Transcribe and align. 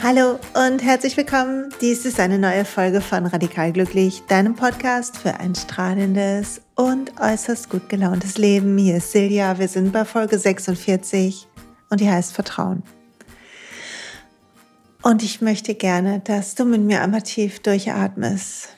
Hallo 0.00 0.38
und 0.54 0.80
herzlich 0.80 1.16
willkommen. 1.16 1.70
Dies 1.80 2.04
ist 2.04 2.20
eine 2.20 2.38
neue 2.38 2.64
Folge 2.64 3.00
von 3.00 3.26
Radikal 3.26 3.72
Glücklich, 3.72 4.22
deinem 4.28 4.54
Podcast 4.54 5.16
für 5.16 5.34
ein 5.40 5.56
strahlendes 5.56 6.60
und 6.76 7.20
äußerst 7.20 7.68
gut 7.68 7.88
gelauntes 7.88 8.38
Leben. 8.38 8.78
Hier 8.78 8.98
ist 8.98 9.10
Silja, 9.10 9.58
wir 9.58 9.66
sind 9.66 9.92
bei 9.92 10.04
Folge 10.04 10.38
46 10.38 11.48
und 11.90 12.00
die 12.00 12.08
heißt 12.08 12.32
Vertrauen. 12.32 12.84
Und 15.02 15.24
ich 15.24 15.40
möchte 15.40 15.74
gerne, 15.74 16.20
dass 16.20 16.54
du 16.54 16.64
mit 16.64 16.80
mir 16.80 17.02
einmal 17.02 17.22
tief 17.22 17.58
durchatmest 17.58 18.68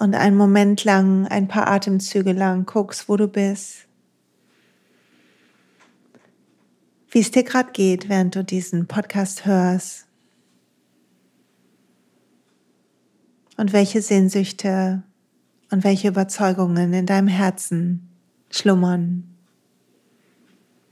und 0.00 0.16
einen 0.16 0.36
Moment 0.36 0.82
lang, 0.82 1.28
ein 1.28 1.46
paar 1.46 1.68
Atemzüge 1.68 2.32
lang 2.32 2.66
guckst, 2.66 3.08
wo 3.08 3.16
du 3.16 3.28
bist 3.28 3.86
wie 7.14 7.20
es 7.20 7.30
dir 7.30 7.44
gerade 7.44 7.70
geht, 7.70 8.08
während 8.08 8.34
du 8.34 8.42
diesen 8.42 8.88
Podcast 8.88 9.46
hörst. 9.46 10.08
Und 13.56 13.72
welche 13.72 14.02
Sehnsüchte 14.02 15.04
und 15.70 15.84
welche 15.84 16.08
Überzeugungen 16.08 16.92
in 16.92 17.06
deinem 17.06 17.28
Herzen 17.28 18.08
schlummern, 18.50 19.32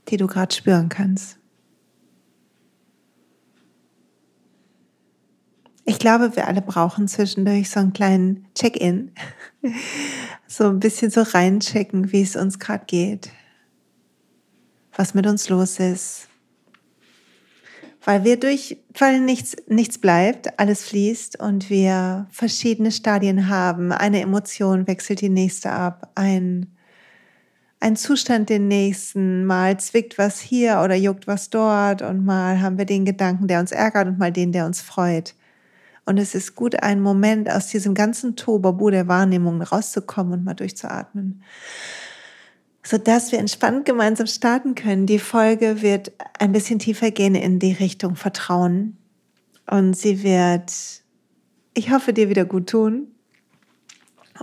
die 0.07 0.15
du 0.15 0.27
gerade 0.27 0.55
spüren 0.55 0.87
kannst. 0.87 1.37
Ich 5.83 5.99
glaube, 5.99 6.37
wir 6.37 6.47
alle 6.47 6.61
brauchen 6.61 7.09
zwischendurch 7.09 7.69
so 7.69 7.81
einen 7.81 7.91
kleinen 7.91 8.47
Check-in, 8.55 9.11
so 10.47 10.69
ein 10.69 10.79
bisschen 10.79 11.11
so 11.11 11.21
reinchecken, 11.21 12.13
wie 12.13 12.21
es 12.21 12.37
uns 12.37 12.59
gerade 12.59 12.85
geht 12.85 13.29
was 14.95 15.13
mit 15.13 15.27
uns 15.27 15.49
los 15.49 15.79
ist. 15.79 16.27
Weil 18.05 18.25
wir 18.25 18.37
durch, 18.37 18.77
weil 18.99 19.21
nichts, 19.21 19.55
nichts 19.67 19.97
bleibt, 19.97 20.59
alles 20.59 20.83
fließt 20.83 21.39
und 21.39 21.69
wir 21.69 22.27
verschiedene 22.31 22.91
Stadien 22.91 23.47
haben. 23.47 23.93
Eine 23.93 24.19
Emotion 24.19 24.87
wechselt 24.87 25.21
die 25.21 25.29
nächste 25.29 25.71
ab, 25.71 26.11
ein, 26.15 26.75
ein 27.79 27.95
Zustand 27.95 28.49
den 28.49 28.67
nächsten. 28.67 29.45
Mal 29.45 29.79
zwickt 29.79 30.17
was 30.17 30.41
hier 30.41 30.81
oder 30.83 30.95
juckt 30.95 31.27
was 31.27 31.49
dort 31.49 32.01
und 32.01 32.25
mal 32.25 32.61
haben 32.61 32.77
wir 32.77 32.85
den 32.85 33.05
Gedanken, 33.05 33.47
der 33.47 33.61
uns 33.61 33.71
ärgert 33.71 34.07
und 34.07 34.19
mal 34.19 34.33
den, 34.33 34.51
der 34.51 34.65
uns 34.65 34.81
freut. 34.81 35.33
Und 36.05 36.17
es 36.17 36.35
ist 36.35 36.55
gut, 36.55 36.83
einen 36.83 37.01
Moment 37.01 37.49
aus 37.49 37.67
diesem 37.67 37.93
ganzen 37.93 38.35
Tobabu 38.35 38.89
der 38.89 39.07
Wahrnehmung 39.07 39.61
rauszukommen 39.61 40.33
und 40.33 40.43
mal 40.43 40.53
durchzuatmen 40.53 41.41
sodass 42.85 43.31
wir 43.31 43.39
entspannt 43.39 43.85
gemeinsam 43.85 44.27
starten 44.27 44.75
können. 44.75 45.05
Die 45.05 45.19
Folge 45.19 45.81
wird 45.81 46.11
ein 46.37 46.51
bisschen 46.51 46.79
tiefer 46.79 47.11
gehen 47.11 47.35
in 47.35 47.59
die 47.59 47.71
Richtung 47.71 48.15
Vertrauen 48.15 48.97
und 49.69 49.97
sie 49.97 50.21
wird, 50.23 50.71
ich 51.73 51.91
hoffe, 51.91 52.13
dir 52.13 52.29
wieder 52.29 52.45
gut 52.45 52.69
tun. 52.69 53.07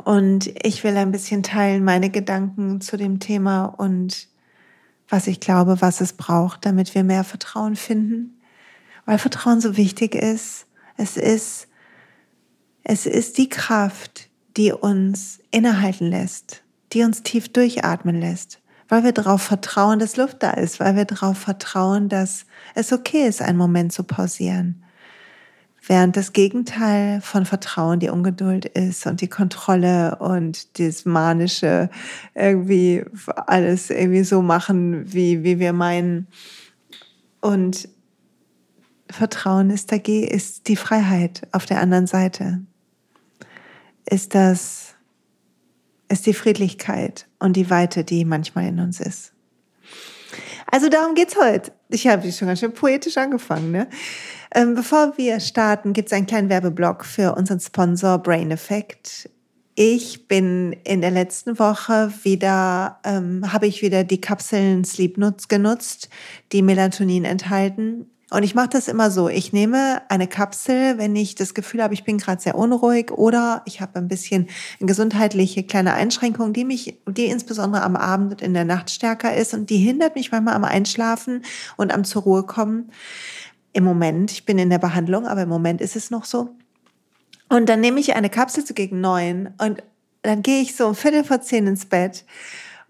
Und 0.05 0.47
ich 0.65 0.85
will 0.85 0.97
ein 0.97 1.11
bisschen 1.11 1.43
teilen 1.43 1.85
meine 1.85 2.11
Gedanken 2.11 2.81
zu 2.81 2.97
dem 2.97 3.19
Thema 3.19 3.65
und 3.65 4.29
was 5.09 5.27
ich 5.27 5.41
glaube, 5.41 5.81
was 5.81 6.01
es 6.01 6.13
braucht, 6.13 6.65
damit 6.65 6.95
wir 6.95 7.03
mehr 7.03 7.25
Vertrauen 7.25 7.75
finden. 7.75 8.41
Weil 9.05 9.19
Vertrauen 9.19 9.61
so 9.61 9.77
wichtig 9.77 10.15
ist. 10.15 10.67
Es 10.97 11.17
ist, 11.17 11.67
es 12.85 13.07
ist 13.07 13.37
die 13.37 13.49
Kraft, 13.49 14.31
die 14.57 14.73
uns 14.73 15.41
innehalten 15.51 16.07
lässt 16.07 16.63
die 16.93 17.03
uns 17.03 17.23
tief 17.23 17.53
durchatmen 17.53 18.21
lässt, 18.21 18.61
weil 18.89 19.05
wir 19.05 19.13
darauf 19.13 19.43
vertrauen, 19.43 19.99
dass 19.99 20.17
Luft 20.17 20.43
da 20.43 20.51
ist, 20.51 20.81
weil 20.81 20.97
wir 20.97 21.05
darauf 21.05 21.39
vertrauen, 21.39 22.09
dass 22.09 22.47
es 22.75 22.93
okay 22.93 23.27
ist, 23.27 23.43
einen 23.43 23.59
Moment 23.59 23.93
zu 23.93 24.03
pausieren. 24.05 24.83
Während 25.87 26.17
das 26.17 26.33
Gegenteil 26.33 27.21
von 27.23 27.47
Vertrauen 27.47 28.01
die 28.01 28.11
Ungeduld 28.11 28.67
ist 28.67 29.07
und 29.07 29.23
die 29.23 29.29
Kontrolle 29.29 30.17
und 30.17 30.79
das 30.79 31.05
manische 31.07 31.89
irgendwie 32.35 33.05
alles 33.47 33.89
irgendwie 33.91 34.25
so 34.25 34.43
machen, 34.43 35.11
wie, 35.13 35.43
wie 35.43 35.59
wir 35.59 35.73
meinen. 35.73 36.27
Und 37.41 37.89
Vertrauen 39.09 39.71
ist, 39.71 39.91
dagegen, 39.91 40.29
ist 40.29 40.69
die 40.69 40.77
Freiheit 40.77 41.49
auf 41.53 41.65
der 41.65 41.81
anderen 41.81 42.07
Seite. 42.07 42.61
Ist 44.05 44.35
das 44.35 44.90
ist 46.11 46.27
die 46.27 46.35
Friedlichkeit 46.35 47.27
und 47.39 47.55
die 47.55 47.71
Weite, 47.71 48.05
die 48.05 48.25
manchmal 48.25 48.67
in 48.67 48.81
uns 48.81 49.01
ist. 49.01 49.33
Also 50.71 50.89
darum 50.89 51.15
geht's 51.15 51.37
heute. 51.37 51.73
Ich 51.89 52.07
habe 52.07 52.31
schon 52.31 52.49
ganz 52.49 52.61
schön 52.61 52.73
poetisch 52.73 53.17
angefangen. 53.17 53.73
Ne? 53.73 53.89
Ähm, 54.55 54.75
bevor 54.75 55.17
wir 55.17 55.41
starten, 55.41 55.93
gibt 55.93 56.09
es 56.09 56.13
einen 56.13 56.27
kleinen 56.27 56.49
Werbeblock 56.49 57.05
für 57.05 57.35
unseren 57.35 57.61
Sponsor 57.61 58.19
Brain 58.19 58.51
Effect. 58.51 59.29
Ich 59.75 60.29
bin 60.29 60.73
in 60.85 61.01
der 61.01 61.11
letzten 61.11 61.59
Woche 61.59 62.13
wieder, 62.23 63.01
ähm, 63.05 63.53
habe 63.53 63.67
ich 63.67 63.83
wieder 63.83 64.05
die 64.05 64.21
Kapseln 64.21 64.85
Sleep 64.85 65.17
genutzt, 65.49 66.09
die 66.53 66.63
Melatonin 66.63 67.25
enthalten. 67.25 68.11
Und 68.31 68.45
ich 68.45 68.55
mache 68.55 68.69
das 68.69 68.87
immer 68.87 69.11
so. 69.11 69.29
Ich 69.29 69.53
nehme 69.53 70.03
eine 70.09 70.29
Kapsel, 70.29 70.99
wenn 70.99 71.17
ich 71.17 71.35
das 71.35 71.53
Gefühl 71.53 71.83
habe, 71.83 71.95
ich 71.95 72.05
bin 72.05 72.19
gerade 72.19 72.41
sehr 72.41 72.55
unruhig 72.55 73.11
oder 73.11 73.63
ich 73.67 73.81
habe 73.81 73.99
ein 73.99 74.07
bisschen 74.07 74.49
gesundheitliche 74.79 75.65
kleine 75.65 75.95
Einschränkungen, 75.95 76.53
die 76.53 76.65
mich, 76.65 77.01
die 77.09 77.27
insbesondere 77.27 77.83
am 77.83 77.97
Abend 77.97 78.33
und 78.33 78.43
in 78.43 78.55
der 78.55 78.65
Nacht 78.65 78.91
stärker 78.91 79.35
ist 79.35 79.53
und 79.53 79.69
die 79.69 79.79
hindert 79.79 80.15
mich 80.15 80.31
manchmal 80.31 80.55
am 80.55 80.65
Einschlafen 80.65 81.43
und 81.77 81.93
am 81.93 82.05
zur 82.05 82.23
Ruhe 82.23 82.45
kommen. 82.45 82.93
Im 83.73 83.83
Moment, 83.83 84.31
ich 84.31 84.45
bin 84.45 84.59
in 84.59 84.71
der 84.71 84.79
Behandlung, 84.79 85.27
aber 85.27 85.43
im 85.43 85.49
Moment 85.49 85.81
ist 85.81 85.97
es 85.97 86.11
noch 86.11 86.25
so. 86.25 86.51
Und 87.49 87.69
dann 87.69 87.81
nehme 87.81 87.99
ich 87.99 88.15
eine 88.15 88.31
Kapsel 88.31 88.65
zu 88.65 88.75
gegen 88.75 89.01
neun 89.01 89.51
und 89.59 89.83
dann 90.23 90.43
gehe 90.43 90.63
ich 90.63 90.77
so 90.77 90.87
um 90.87 90.95
Viertel 90.95 91.25
vor 91.25 91.41
zehn 91.41 91.67
ins 91.67 91.87
Bett 91.87 92.25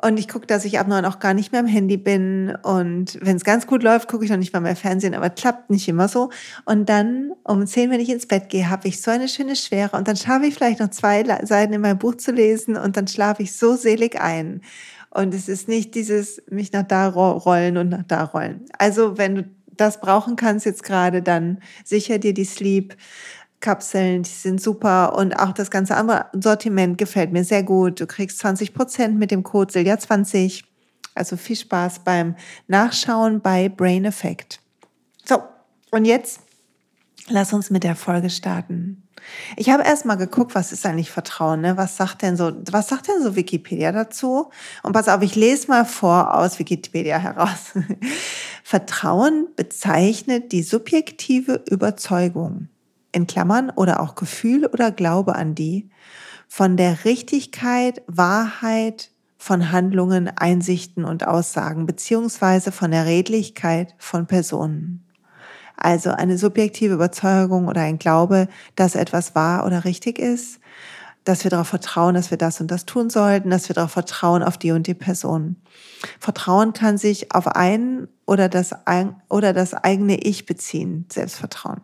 und 0.02 0.18
ich 0.18 0.28
gucke, 0.28 0.46
dass 0.46 0.64
ich 0.64 0.78
ab 0.78 0.88
neun 0.88 1.04
auch 1.04 1.18
gar 1.18 1.34
nicht 1.34 1.52
mehr 1.52 1.60
am 1.60 1.66
Handy 1.66 1.96
bin. 1.96 2.56
Und 2.62 3.18
wenn 3.20 3.36
es 3.36 3.44
ganz 3.44 3.66
gut 3.66 3.82
läuft, 3.82 4.08
gucke 4.08 4.24
ich 4.24 4.30
noch 4.30 4.38
nicht 4.38 4.52
mal 4.52 4.60
mehr 4.60 4.76
Fernsehen, 4.76 5.14
aber 5.14 5.28
klappt 5.28 5.68
nicht 5.68 5.86
immer 5.88 6.08
so. 6.08 6.30
Und 6.64 6.88
dann 6.88 7.32
um 7.44 7.66
zehn, 7.66 7.90
wenn 7.90 8.00
ich 8.00 8.08
ins 8.08 8.26
Bett 8.26 8.48
gehe, 8.48 8.70
habe 8.70 8.88
ich 8.88 9.02
so 9.02 9.10
eine 9.10 9.28
schöne 9.28 9.56
Schwere. 9.56 9.96
Und 9.96 10.08
dann 10.08 10.16
schaffe 10.16 10.46
ich 10.46 10.54
vielleicht 10.54 10.80
noch 10.80 10.90
zwei 10.90 11.22
Seiten 11.44 11.72
in 11.74 11.82
meinem 11.82 11.98
Buch 11.98 12.14
zu 12.16 12.32
lesen 12.32 12.76
und 12.76 12.96
dann 12.96 13.08
schlafe 13.08 13.42
ich 13.42 13.56
so 13.56 13.76
selig 13.76 14.18
ein. 14.20 14.62
Und 15.10 15.34
es 15.34 15.48
ist 15.48 15.68
nicht 15.68 15.94
dieses 15.94 16.40
mich 16.48 16.72
nach 16.72 16.86
da 16.86 17.08
rollen 17.08 17.76
und 17.76 17.88
nach 17.90 18.04
da 18.04 18.24
rollen. 18.24 18.64
Also 18.78 19.18
wenn 19.18 19.34
du 19.34 19.44
das 19.76 20.00
brauchen 20.00 20.36
kannst 20.36 20.66
jetzt 20.66 20.82
gerade, 20.82 21.22
dann 21.22 21.58
sicher 21.84 22.18
dir 22.18 22.34
die 22.34 22.44
Sleep 22.44 22.94
Kapseln, 23.60 24.22
die 24.22 24.30
sind 24.30 24.60
super 24.60 25.14
und 25.16 25.34
auch 25.34 25.52
das 25.52 25.70
ganze 25.70 25.94
andere 25.94 26.26
Sortiment 26.32 26.96
gefällt 26.96 27.30
mir 27.32 27.44
sehr 27.44 27.62
gut. 27.62 28.00
Du 28.00 28.06
kriegst 28.06 28.38
20 28.38 28.72
Prozent 28.72 29.18
mit 29.18 29.30
dem 29.30 29.42
Code 29.42 29.72
Silja20. 29.72 30.64
Also 31.14 31.36
viel 31.36 31.56
Spaß 31.56 32.00
beim 32.00 32.36
Nachschauen 32.68 33.40
bei 33.40 33.68
Brain 33.68 34.06
Effect. 34.06 34.60
So, 35.24 35.42
und 35.90 36.06
jetzt 36.06 36.40
lass 37.28 37.52
uns 37.52 37.70
mit 37.70 37.84
der 37.84 37.96
Folge 37.96 38.30
starten. 38.30 39.02
Ich 39.56 39.68
habe 39.68 39.82
erstmal 39.82 40.16
geguckt, 40.16 40.54
was 40.54 40.72
ist 40.72 40.86
eigentlich 40.86 41.10
Vertrauen, 41.10 41.60
ne? 41.60 41.76
Was 41.76 41.98
sagt 41.98 42.22
denn 42.22 42.38
so, 42.38 42.52
was 42.70 42.88
sagt 42.88 43.08
denn 43.08 43.22
so 43.22 43.36
Wikipedia 43.36 43.92
dazu? 43.92 44.50
Und 44.82 44.92
pass 44.92 45.08
auf, 45.08 45.20
ich 45.20 45.34
lese 45.36 45.68
mal 45.68 45.84
vor 45.84 46.34
aus 46.34 46.58
Wikipedia 46.58 47.18
heraus. 47.18 47.72
Vertrauen 48.64 49.48
bezeichnet 49.56 50.52
die 50.52 50.62
subjektive 50.62 51.62
Überzeugung 51.68 52.68
in 53.12 53.26
Klammern 53.26 53.70
oder 53.70 54.00
auch 54.00 54.14
Gefühl 54.14 54.66
oder 54.66 54.90
Glaube 54.90 55.34
an 55.36 55.54
die, 55.54 55.90
von 56.48 56.76
der 56.76 57.04
Richtigkeit, 57.04 58.02
Wahrheit 58.06 59.10
von 59.38 59.72
Handlungen, 59.72 60.28
Einsichten 60.36 61.04
und 61.04 61.26
Aussagen, 61.26 61.86
beziehungsweise 61.86 62.72
von 62.72 62.90
der 62.90 63.06
Redlichkeit 63.06 63.94
von 63.98 64.26
Personen. 64.26 65.06
Also 65.76 66.10
eine 66.10 66.36
subjektive 66.36 66.92
Überzeugung 66.92 67.66
oder 67.66 67.80
ein 67.80 67.98
Glaube, 67.98 68.48
dass 68.76 68.94
etwas 68.94 69.34
wahr 69.34 69.64
oder 69.64 69.86
richtig 69.86 70.18
ist, 70.18 70.60
dass 71.24 71.44
wir 71.44 71.50
darauf 71.50 71.68
vertrauen, 71.68 72.14
dass 72.14 72.30
wir 72.30 72.38
das 72.38 72.60
und 72.60 72.70
das 72.70 72.84
tun 72.84 73.08
sollten, 73.08 73.50
dass 73.50 73.68
wir 73.68 73.74
darauf 73.74 73.92
vertrauen 73.92 74.42
auf 74.42 74.58
die 74.58 74.72
und 74.72 74.86
die 74.86 74.94
Person. 74.94 75.56
Vertrauen 76.18 76.72
kann 76.72 76.98
sich 76.98 77.34
auf 77.34 77.46
ein 77.46 78.08
oder 78.26 78.48
das, 78.48 78.74
oder 79.28 79.52
das 79.52 79.72
eigene 79.72 80.22
Ich 80.22 80.46
beziehen, 80.46 81.06
Selbstvertrauen. 81.10 81.80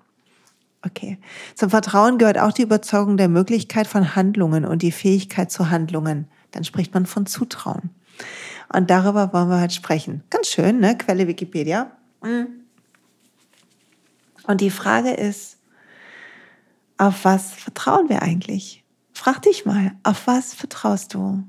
Okay. 0.86 1.18
Zum 1.56 1.70
Vertrauen 1.70 2.16
gehört 2.16 2.38
auch 2.38 2.52
die 2.52 2.62
Überzeugung 2.62 3.16
der 3.16 3.28
Möglichkeit 3.28 3.88
von 3.88 4.14
Handlungen 4.14 4.64
und 4.64 4.82
die 4.82 4.92
Fähigkeit 4.92 5.50
zu 5.50 5.70
Handlungen. 5.70 6.28
Dann 6.52 6.62
spricht 6.62 6.94
man 6.94 7.06
von 7.06 7.26
Zutrauen. 7.26 7.90
Und 8.72 8.88
darüber 8.88 9.32
wollen 9.32 9.48
wir 9.48 9.60
heute 9.60 9.74
sprechen. 9.74 10.22
Ganz 10.30 10.46
schön, 10.46 10.78
ne? 10.78 10.96
Quelle 10.96 11.26
Wikipedia. 11.26 11.90
Mhm. 12.22 12.46
Und 14.46 14.60
die 14.60 14.70
Frage 14.70 15.10
ist, 15.10 15.58
auf 16.98 17.24
was 17.24 17.52
vertrauen 17.52 18.08
wir 18.08 18.22
eigentlich? 18.22 18.84
Frag 19.12 19.42
dich 19.42 19.66
mal, 19.66 19.92
auf 20.04 20.26
was 20.26 20.54
vertraust 20.54 21.14
du? 21.14 21.42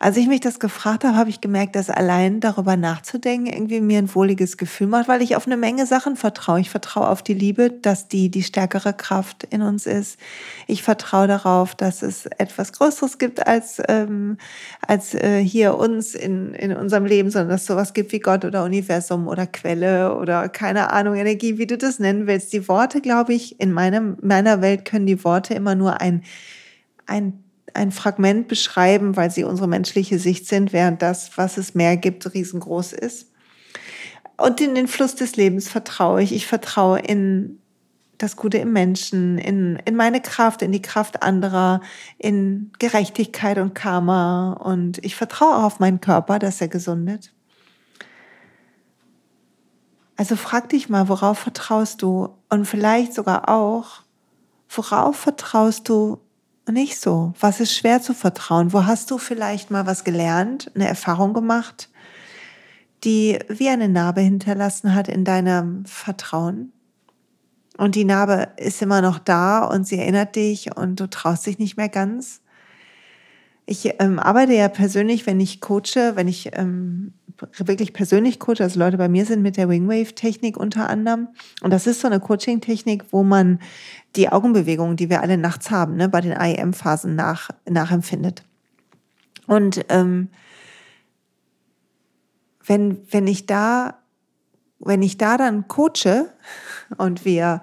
Als 0.00 0.16
ich 0.16 0.28
mich 0.28 0.40
das 0.40 0.60
gefragt 0.60 1.02
habe, 1.02 1.16
habe 1.16 1.28
ich 1.28 1.40
gemerkt, 1.40 1.74
dass 1.74 1.90
allein 1.90 2.38
darüber 2.38 2.76
nachzudenken 2.76 3.46
irgendwie 3.46 3.80
mir 3.80 3.98
ein 3.98 4.14
wohliges 4.14 4.56
Gefühl 4.56 4.86
macht, 4.86 5.08
weil 5.08 5.22
ich 5.22 5.34
auf 5.34 5.46
eine 5.46 5.56
Menge 5.56 5.86
Sachen 5.86 6.14
vertraue. 6.14 6.60
Ich 6.60 6.70
vertraue 6.70 7.08
auf 7.08 7.22
die 7.22 7.34
Liebe, 7.34 7.70
dass 7.70 8.06
die 8.06 8.30
die 8.30 8.44
stärkere 8.44 8.92
Kraft 8.92 9.42
in 9.50 9.60
uns 9.60 9.86
ist. 9.86 10.20
Ich 10.68 10.84
vertraue 10.84 11.26
darauf, 11.26 11.74
dass 11.74 12.02
es 12.02 12.26
etwas 12.26 12.72
Größeres 12.72 13.18
gibt 13.18 13.44
als, 13.48 13.82
ähm, 13.88 14.38
als 14.86 15.14
äh, 15.14 15.42
hier 15.42 15.76
uns 15.76 16.14
in, 16.14 16.54
in 16.54 16.76
unserem 16.76 17.04
Leben, 17.04 17.30
sondern 17.30 17.50
dass 17.50 17.62
es 17.62 17.66
sowas 17.66 17.92
gibt 17.92 18.12
wie 18.12 18.20
Gott 18.20 18.44
oder 18.44 18.62
Universum 18.62 19.26
oder 19.26 19.48
Quelle 19.48 20.14
oder 20.14 20.48
keine 20.48 20.92
Ahnung, 20.92 21.16
Energie, 21.16 21.58
wie 21.58 21.66
du 21.66 21.76
das 21.76 21.98
nennen 21.98 22.28
willst. 22.28 22.52
Die 22.52 22.68
Worte, 22.68 23.00
glaube 23.00 23.34
ich, 23.34 23.60
in 23.60 23.72
meinem, 23.72 24.16
meiner 24.22 24.62
Welt 24.62 24.84
können 24.84 25.06
die 25.06 25.24
Worte 25.24 25.54
immer 25.54 25.74
nur 25.74 26.00
ein, 26.00 26.22
ein 27.06 27.42
ein 27.74 27.92
Fragment 27.92 28.48
beschreiben, 28.48 29.16
weil 29.16 29.30
sie 29.30 29.44
unsere 29.44 29.68
menschliche 29.68 30.18
Sicht 30.18 30.46
sind, 30.46 30.72
während 30.72 31.02
das, 31.02 31.36
was 31.36 31.56
es 31.58 31.74
mehr 31.74 31.96
gibt, 31.96 32.32
riesengroß 32.32 32.92
ist. 32.92 33.32
Und 34.36 34.60
in 34.60 34.74
den 34.74 34.88
Fluss 34.88 35.14
des 35.14 35.36
Lebens 35.36 35.68
vertraue 35.68 36.22
ich. 36.22 36.32
Ich 36.32 36.46
vertraue 36.46 37.00
in 37.00 37.58
das 38.18 38.36
Gute 38.36 38.58
im 38.58 38.72
Menschen, 38.72 39.38
in, 39.38 39.76
in 39.84 39.96
meine 39.96 40.20
Kraft, 40.20 40.62
in 40.62 40.72
die 40.72 40.82
Kraft 40.82 41.22
anderer, 41.22 41.80
in 42.18 42.72
Gerechtigkeit 42.78 43.58
und 43.58 43.74
Karma. 43.74 44.52
Und 44.52 45.04
ich 45.04 45.16
vertraue 45.16 45.56
auch 45.56 45.62
auf 45.64 45.80
meinen 45.80 46.00
Körper, 46.00 46.38
dass 46.38 46.60
er 46.60 46.68
gesundet. 46.68 47.32
Also 50.16 50.34
frag 50.34 50.68
dich 50.68 50.88
mal, 50.88 51.08
worauf 51.08 51.38
vertraust 51.38 52.02
du? 52.02 52.30
Und 52.48 52.66
vielleicht 52.66 53.14
sogar 53.14 53.48
auch, 53.48 54.02
worauf 54.68 55.16
vertraust 55.16 55.88
du 55.88 56.18
nicht 56.72 57.00
so? 57.00 57.34
Was 57.40 57.60
ist 57.60 57.74
schwer 57.74 58.00
zu 58.00 58.14
vertrauen? 58.14 58.72
Wo 58.72 58.84
hast 58.84 59.10
du 59.10 59.18
vielleicht 59.18 59.70
mal 59.70 59.86
was 59.86 60.04
gelernt, 60.04 60.70
eine 60.74 60.88
Erfahrung 60.88 61.34
gemacht, 61.34 61.90
die 63.04 63.38
wie 63.48 63.68
eine 63.68 63.88
Narbe 63.88 64.20
hinterlassen 64.20 64.94
hat 64.94 65.08
in 65.08 65.24
deinem 65.24 65.84
Vertrauen? 65.86 66.72
Und 67.76 67.94
die 67.94 68.04
Narbe 68.04 68.48
ist 68.56 68.82
immer 68.82 69.02
noch 69.02 69.18
da 69.18 69.64
und 69.64 69.86
sie 69.86 69.98
erinnert 69.98 70.34
dich 70.34 70.76
und 70.76 70.98
du 70.98 71.08
traust 71.08 71.46
dich 71.46 71.58
nicht 71.58 71.76
mehr 71.76 71.88
ganz. 71.88 72.40
Ich 73.70 73.86
ähm, 73.98 74.18
arbeite 74.18 74.54
ja 74.54 74.66
persönlich, 74.68 75.26
wenn 75.26 75.40
ich 75.40 75.60
coache, 75.60 76.12
wenn 76.14 76.26
ich 76.26 76.48
ähm, 76.54 77.12
wirklich 77.58 77.92
persönlich 77.92 78.38
coache, 78.38 78.62
also 78.62 78.78
Leute 78.78 78.96
bei 78.96 79.10
mir 79.10 79.26
sind 79.26 79.42
mit 79.42 79.58
der 79.58 79.68
Wingwave-Technik 79.68 80.56
unter 80.56 80.88
anderem. 80.88 81.28
Und 81.60 81.70
das 81.70 81.86
ist 81.86 82.00
so 82.00 82.06
eine 82.06 82.18
Coaching-Technik, 82.18 83.04
wo 83.10 83.22
man 83.22 83.60
die 84.16 84.30
Augenbewegungen, 84.30 84.96
die 84.96 85.10
wir 85.10 85.20
alle 85.20 85.36
nachts 85.36 85.70
haben, 85.70 85.96
ne, 85.96 86.08
bei 86.08 86.22
den 86.22 86.32
IEM-Phasen 86.32 87.14
nach, 87.14 87.50
nachempfindet. 87.68 88.42
Und 89.46 89.84
ähm, 89.90 90.30
wenn, 92.64 93.02
wenn 93.10 93.26
ich 93.26 93.44
da, 93.44 93.98
wenn 94.78 95.02
ich 95.02 95.18
da 95.18 95.36
dann 95.36 95.68
coache 95.68 96.32
und 96.96 97.26
wir 97.26 97.60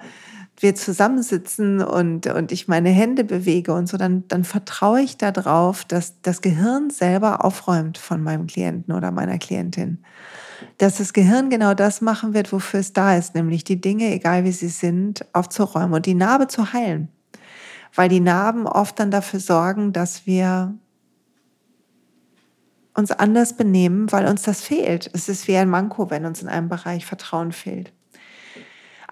wir 0.57 0.75
zusammensitzen 0.75 1.81
und, 1.81 2.27
und 2.27 2.51
ich 2.51 2.67
meine 2.67 2.89
Hände 2.89 3.23
bewege 3.23 3.73
und 3.73 3.87
so, 3.87 3.97
dann, 3.97 4.27
dann 4.27 4.43
vertraue 4.43 5.01
ich 5.01 5.17
darauf, 5.17 5.83
dass 5.83 6.21
das 6.21 6.41
Gehirn 6.41 6.89
selber 6.89 7.43
aufräumt 7.43 7.97
von 7.97 8.23
meinem 8.23 8.47
Klienten 8.47 8.93
oder 8.93 9.11
meiner 9.11 9.37
Klientin. 9.37 9.99
Dass 10.77 10.97
das 10.97 11.11
Gehirn 11.11 11.49
genau 11.49 11.73
das 11.73 11.99
machen 11.99 12.33
wird, 12.33 12.53
wofür 12.53 12.79
es 12.79 12.93
da 12.93 13.17
ist, 13.17 13.35
nämlich 13.35 13.65
die 13.65 13.81
Dinge, 13.81 14.13
egal 14.13 14.45
wie 14.45 14.51
sie 14.51 14.69
sind, 14.69 15.25
aufzuräumen 15.33 15.93
und 15.93 16.05
die 16.05 16.13
Narbe 16.13 16.47
zu 16.47 16.71
heilen. 16.71 17.09
Weil 17.93 18.07
die 18.07 18.21
Narben 18.21 18.65
oft 18.65 18.99
dann 18.99 19.11
dafür 19.11 19.41
sorgen, 19.41 19.91
dass 19.91 20.25
wir 20.25 20.73
uns 22.93 23.11
anders 23.11 23.57
benehmen, 23.57 24.09
weil 24.11 24.25
uns 24.25 24.43
das 24.43 24.61
fehlt. 24.61 25.09
Es 25.13 25.27
ist 25.27 25.49
wie 25.49 25.57
ein 25.57 25.69
Manko, 25.69 26.09
wenn 26.09 26.25
uns 26.25 26.41
in 26.41 26.47
einem 26.47 26.69
Bereich 26.69 27.05
Vertrauen 27.05 27.51
fehlt. 27.51 27.91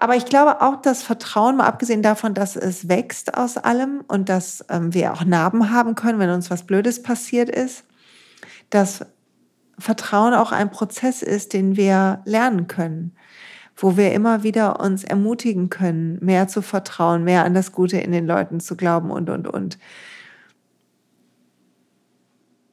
Aber 0.04 0.16
ich 0.16 0.26
glaube 0.26 0.60
auch, 0.60 0.82
dass 0.82 1.02
Vertrauen, 1.02 1.56
mal 1.56 1.64
abgesehen 1.64 2.02
davon, 2.02 2.34
dass 2.34 2.56
es 2.56 2.90
wächst 2.90 3.38
aus 3.38 3.56
allem 3.56 4.04
und 4.06 4.28
dass 4.28 4.62
ähm, 4.68 4.92
wir 4.92 5.14
auch 5.14 5.24
Narben 5.24 5.70
haben 5.70 5.94
können, 5.94 6.18
wenn 6.18 6.28
uns 6.28 6.50
was 6.50 6.66
Blödes 6.66 7.02
passiert 7.02 7.48
ist, 7.48 7.86
dass 8.68 9.06
Vertrauen 9.78 10.34
auch 10.34 10.52
ein 10.52 10.70
Prozess 10.70 11.22
ist, 11.22 11.54
den 11.54 11.78
wir 11.78 12.20
lernen 12.26 12.66
können, 12.66 13.16
wo 13.78 13.96
wir 13.96 14.12
immer 14.12 14.42
wieder 14.42 14.78
uns 14.78 15.04
ermutigen 15.04 15.70
können, 15.70 16.22
mehr 16.22 16.48
zu 16.48 16.60
vertrauen, 16.60 17.24
mehr 17.24 17.46
an 17.46 17.54
das 17.54 17.72
Gute 17.72 17.96
in 17.96 18.12
den 18.12 18.26
Leuten 18.26 18.60
zu 18.60 18.76
glauben 18.76 19.10
und, 19.10 19.30
und, 19.30 19.48
und. 19.48 19.78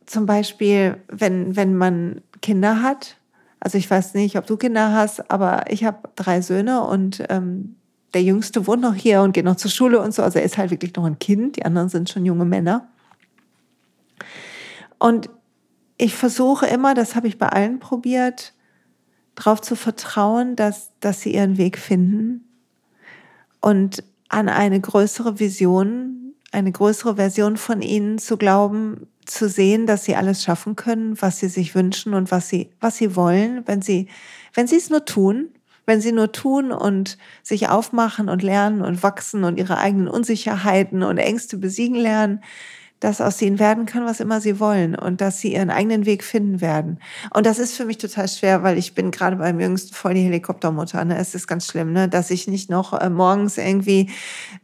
Zum 0.05 0.25
Beispiel, 0.25 0.97
wenn, 1.07 1.55
wenn 1.55 1.77
man 1.77 2.19
Kinder 2.41 2.81
hat, 2.81 3.20
also 3.61 3.77
ich 3.77 3.89
weiß 3.89 4.15
nicht, 4.15 4.37
ob 4.37 4.47
du 4.47 4.57
Kinder 4.57 4.91
hast, 4.91 5.29
aber 5.31 5.71
ich 5.71 5.83
habe 5.83 6.09
drei 6.15 6.41
Söhne 6.41 6.83
und 6.83 7.23
ähm, 7.29 7.75
der 8.15 8.23
Jüngste 8.23 8.65
wohnt 8.65 8.81
noch 8.81 8.95
hier 8.95 9.21
und 9.21 9.33
geht 9.33 9.45
noch 9.45 9.55
zur 9.55 9.69
Schule 9.69 10.01
und 10.01 10.13
so. 10.13 10.23
Also 10.23 10.39
er 10.39 10.45
ist 10.45 10.57
halt 10.57 10.71
wirklich 10.71 10.95
noch 10.95 11.05
ein 11.05 11.19
Kind. 11.19 11.57
Die 11.57 11.63
anderen 11.63 11.87
sind 11.87 12.09
schon 12.09 12.25
junge 12.25 12.43
Männer. 12.43 12.89
Und 14.97 15.29
ich 15.97 16.15
versuche 16.15 16.65
immer, 16.65 16.95
das 16.95 17.15
habe 17.15 17.27
ich 17.27 17.37
bei 17.37 17.49
allen 17.49 17.79
probiert, 17.79 18.53
darauf 19.35 19.61
zu 19.61 19.75
vertrauen, 19.75 20.55
dass, 20.55 20.91
dass 20.99 21.21
sie 21.21 21.35
ihren 21.35 21.57
Weg 21.57 21.77
finden 21.77 22.43
und 23.61 24.03
an 24.27 24.49
eine 24.49 24.81
größere 24.81 25.39
Vision, 25.39 26.33
eine 26.51 26.71
größere 26.71 27.15
Version 27.17 27.57
von 27.57 27.83
ihnen 27.83 28.17
zu 28.17 28.37
glauben, 28.37 29.07
zu 29.33 29.49
sehen, 29.49 29.85
dass 29.87 30.05
sie 30.05 30.15
alles 30.15 30.43
schaffen 30.43 30.75
können, 30.75 31.21
was 31.21 31.39
sie 31.39 31.47
sich 31.47 31.75
wünschen 31.75 32.13
und 32.13 32.31
was 32.31 32.49
sie, 32.49 32.69
was 32.79 32.97
sie 32.97 33.15
wollen, 33.15 33.63
wenn 33.67 33.81
sie, 33.81 34.07
wenn 34.53 34.67
sie 34.67 34.77
es 34.77 34.89
nur 34.89 35.05
tun, 35.05 35.49
wenn 35.85 36.01
sie 36.01 36.11
nur 36.11 36.31
tun 36.31 36.71
und 36.71 37.17
sich 37.43 37.69
aufmachen 37.69 38.29
und 38.29 38.43
lernen 38.43 38.81
und 38.81 39.03
wachsen 39.03 39.43
und 39.43 39.57
ihre 39.57 39.77
eigenen 39.77 40.07
Unsicherheiten 40.07 41.03
und 41.03 41.17
Ängste 41.17 41.57
besiegen 41.57 41.95
lernen, 41.95 42.41
dass 43.01 43.19
aus 43.19 43.41
ihnen 43.41 43.59
werden 43.59 43.85
kann, 43.85 44.05
was 44.05 44.19
immer 44.19 44.39
sie 44.39 44.59
wollen 44.59 44.95
und 44.95 45.21
dass 45.21 45.39
sie 45.39 45.53
ihren 45.53 45.71
eigenen 45.71 46.05
Weg 46.05 46.23
finden 46.23 46.61
werden. 46.61 46.99
Und 47.33 47.47
das 47.47 47.57
ist 47.57 47.75
für 47.75 47.83
mich 47.83 47.97
total 47.97 48.27
schwer, 48.27 48.61
weil 48.61 48.77
ich 48.77 48.93
bin 48.93 49.09
gerade 49.09 49.37
beim 49.37 49.59
Jüngsten 49.59 49.93
voll 49.93 50.13
die 50.13 50.21
Helikoptermutter. 50.21 51.03
Ne? 51.03 51.17
Es 51.17 51.33
ist 51.33 51.47
ganz 51.47 51.65
schlimm, 51.65 51.91
ne? 51.91 52.07
dass 52.07 52.29
ich 52.29 52.47
nicht 52.47 52.69
noch 52.69 52.93
äh, 52.93 53.09
morgens 53.09 53.57
irgendwie 53.57 54.11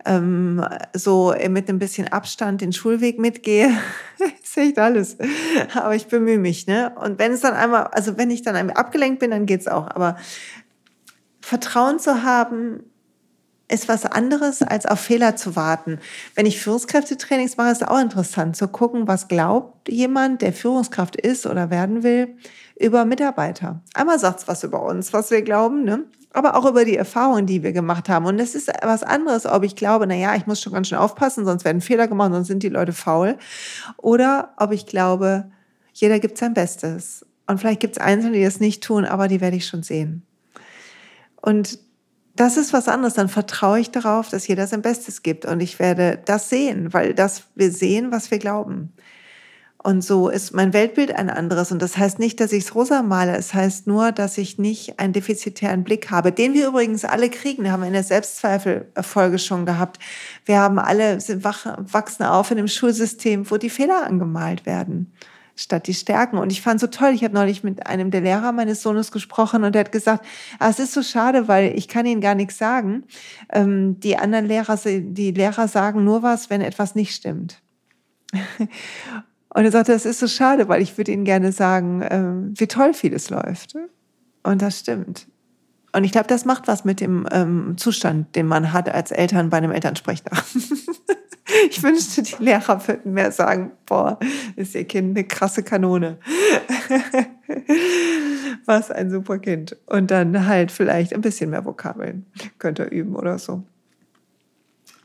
ähm, 0.05 0.63
so 0.93 1.33
mit 1.49 1.67
ein 1.67 1.79
bisschen 1.79 2.07
Abstand 2.07 2.61
den 2.61 2.73
Schulweg 2.73 3.17
mitgehe. 3.17 3.71
ist 4.43 4.57
echt 4.57 4.77
alles. 4.77 5.17
Aber 5.73 5.95
ich 5.95 6.05
bemühe 6.05 6.37
mich. 6.37 6.67
Ne? 6.67 6.93
Und 6.95 7.17
wenn 7.17 7.31
es 7.31 7.41
dann 7.41 7.55
einmal, 7.55 7.87
also 7.87 8.17
wenn 8.17 8.29
ich 8.29 8.43
dann 8.43 8.55
einmal 8.55 8.75
abgelenkt 8.75 9.19
bin, 9.19 9.31
dann 9.31 9.47
geht's 9.47 9.67
auch. 9.67 9.87
Aber 9.87 10.15
Vertrauen 11.41 11.97
zu 11.97 12.23
haben, 12.23 12.83
ist 13.69 13.87
was 13.89 14.05
anderes, 14.05 14.61
als 14.61 14.85
auf 14.85 14.99
Fehler 14.99 15.35
zu 15.35 15.55
warten. 15.55 15.99
Wenn 16.35 16.45
ich 16.45 16.61
Führungskräftetrainings 16.61 17.57
mache, 17.57 17.71
ist 17.71 17.81
es 17.81 17.87
auch 17.87 17.99
interessant 17.99 18.55
zu 18.55 18.67
gucken, 18.67 19.07
was 19.07 19.27
glaubt 19.27 19.89
jemand, 19.89 20.41
der 20.41 20.53
Führungskraft 20.53 21.15
ist 21.15 21.45
oder 21.45 21.69
werden 21.69 22.03
will, 22.03 22.37
über 22.79 23.05
Mitarbeiter. 23.05 23.81
Einmal 23.93 24.19
sagt 24.19 24.39
es 24.39 24.47
was 24.47 24.63
über 24.63 24.83
uns, 24.83 25.11
was 25.11 25.31
wir 25.31 25.41
glauben, 25.41 25.83
ne? 25.83 26.05
aber 26.31 26.55
auch 26.55 26.65
über 26.65 26.85
die 26.85 26.95
Erfahrungen, 26.95 27.47
die 27.47 27.63
wir 27.63 27.73
gemacht 27.73 28.09
haben. 28.09 28.25
Und 28.25 28.39
es 28.39 28.53
ist 28.53 28.71
was 28.83 29.03
anderes, 29.03 29.45
ob 29.45 29.63
ich 29.63 29.75
glaube, 29.75 30.05
na 30.05 30.15
ja, 30.15 30.35
ich 30.35 30.45
muss 30.45 30.61
schon 30.61 30.73
ganz 30.73 30.87
schön 30.87 30.97
aufpassen, 30.97 31.45
sonst 31.45 31.65
werden 31.65 31.81
Fehler 31.81 32.07
gemacht, 32.07 32.31
sonst 32.31 32.47
sind 32.47 32.63
die 32.63 32.69
Leute 32.69 32.93
faul. 32.93 33.37
Oder 33.97 34.53
ob 34.57 34.71
ich 34.71 34.85
glaube, 34.85 35.49
jeder 35.93 36.19
gibt 36.19 36.37
sein 36.37 36.53
Bestes. 36.53 37.25
Und 37.47 37.59
vielleicht 37.59 37.79
gibt 37.79 37.97
es 37.97 38.03
Einzelne, 38.03 38.37
die 38.37 38.43
das 38.43 38.59
nicht 38.59 38.83
tun, 38.83 39.03
aber 39.05 39.27
die 39.27 39.41
werde 39.41 39.57
ich 39.57 39.65
schon 39.65 39.81
sehen. 39.81 40.21
Und 41.41 41.79
das 42.39 42.57
ist 42.57 42.73
was 42.73 42.87
anderes. 42.87 43.15
Dann 43.15 43.29
vertraue 43.29 43.79
ich 43.79 43.91
darauf, 43.91 44.29
dass 44.29 44.47
jeder 44.47 44.67
sein 44.67 44.81
Bestes 44.81 45.23
gibt 45.23 45.45
und 45.45 45.59
ich 45.59 45.79
werde 45.79 46.19
das 46.25 46.49
sehen, 46.49 46.93
weil 46.93 47.13
das 47.13 47.43
wir 47.55 47.71
sehen, 47.71 48.11
was 48.11 48.31
wir 48.31 48.39
glauben. 48.39 48.93
Und 49.83 50.03
so 50.03 50.27
ist 50.27 50.53
mein 50.53 50.73
Weltbild 50.73 51.15
ein 51.15 51.29
anderes. 51.29 51.71
Und 51.71 51.81
das 51.81 51.97
heißt 51.97 52.19
nicht, 52.19 52.39
dass 52.39 52.51
ich 52.51 52.65
es 52.65 52.75
rosa 52.75 53.03
male. 53.03 53.37
Es 53.37 53.53
heißt 53.53 53.87
nur, 53.87 54.11
dass 54.11 54.37
ich 54.37 54.57
nicht 54.57 54.99
einen 54.99 55.13
defizitären 55.13 55.83
Blick 55.83 56.11
habe, 56.11 56.31
den 56.31 56.53
wir 56.53 56.67
übrigens 56.67 57.05
alle 57.05 57.29
kriegen. 57.29 57.63
Wir 57.63 57.71
haben 57.71 57.83
in 57.83 57.93
der 57.93 58.03
Selbstzweifelfolge 58.03 59.39
schon 59.39 59.65
gehabt. 59.65 59.99
Wir 60.45 60.59
haben 60.59 60.79
alle, 60.79 61.21
sind 61.21 61.43
wach, 61.43 61.77
wachsen 61.77 62.23
auf 62.23 62.51
in 62.51 62.57
einem 62.57 62.67
Schulsystem, 62.67 63.49
wo 63.49 63.57
die 63.57 63.69
Fehler 63.69 64.05
angemalt 64.05 64.65
werden 64.65 65.13
statt 65.57 65.87
die 65.87 65.93
Stärken. 65.93 66.37
Und 66.37 66.51
ich 66.51 66.61
fand 66.61 66.79
so 66.79 66.87
toll, 66.87 67.09
ich 67.09 67.23
habe 67.23 67.33
neulich 67.33 67.63
mit 67.63 67.85
einem 67.85 68.11
der 68.11 68.21
Lehrer 68.21 68.51
meines 68.53 68.81
Sohnes 68.81 69.11
gesprochen 69.11 69.63
und 69.63 69.73
der 69.73 69.81
hat 69.81 69.91
gesagt, 69.91 70.25
ah, 70.59 70.69
es 70.69 70.79
ist 70.79 70.93
so 70.93 71.03
schade, 71.03 71.47
weil 71.47 71.73
ich 71.75 71.87
kann 71.87 72.05
Ihnen 72.05 72.21
gar 72.21 72.35
nichts 72.35 72.57
sagen. 72.57 73.03
Ähm, 73.51 73.99
die 73.99 74.17
anderen 74.17 74.45
Lehrer, 74.45 74.77
die 74.85 75.31
Lehrer 75.31 75.67
sagen 75.67 76.03
nur 76.03 76.23
was, 76.23 76.49
wenn 76.49 76.61
etwas 76.61 76.95
nicht 76.95 77.13
stimmt. 77.13 77.61
Und 79.49 79.65
er 79.65 79.71
sagte, 79.71 79.91
das 79.91 80.05
ist 80.05 80.19
so 80.19 80.27
schade, 80.27 80.69
weil 80.69 80.83
ich 80.83 80.97
würde 80.97 81.11
Ihnen 81.11 81.23
gerne 81.23 81.51
sagen, 81.51 82.05
ähm, 82.07 82.53
wie 82.55 82.67
toll 82.67 82.93
vieles 82.93 83.31
läuft. 83.31 83.73
Und 84.43 84.61
das 84.61 84.79
stimmt. 84.79 85.27
Und 85.93 86.03
ich 86.03 86.11
glaube, 86.11 86.27
das 86.27 86.45
macht 86.45 86.67
was 86.67 86.85
mit 86.85 86.99
dem 87.01 87.25
ähm, 87.31 87.73
Zustand, 87.77 88.35
den 88.35 88.45
man 88.45 88.71
hat 88.71 88.87
als 88.87 89.09
Eltern 89.09 89.49
bei 89.49 89.57
einem 89.57 89.71
Elternsprechtag. 89.71 90.43
Ich 91.69 91.81
wünschte, 91.83 92.21
die 92.23 92.43
Lehrer 92.43 92.87
würden 92.87 93.13
mehr 93.13 93.31
sagen, 93.31 93.71
boah, 93.85 94.19
ist 94.55 94.75
ihr 94.75 94.85
Kind 94.85 95.17
eine 95.17 95.27
krasse 95.27 95.63
Kanone. 95.63 96.17
Was 98.65 98.91
ein 98.91 99.09
super 99.09 99.39
Kind. 99.39 99.77
Und 99.85 100.11
dann 100.11 100.45
halt 100.45 100.71
vielleicht 100.71 101.13
ein 101.13 101.21
bisschen 101.21 101.49
mehr 101.49 101.65
Vokabeln 101.65 102.25
könnt 102.59 102.79
ihr 102.79 102.91
üben 102.91 103.15
oder 103.15 103.39
so. 103.39 103.63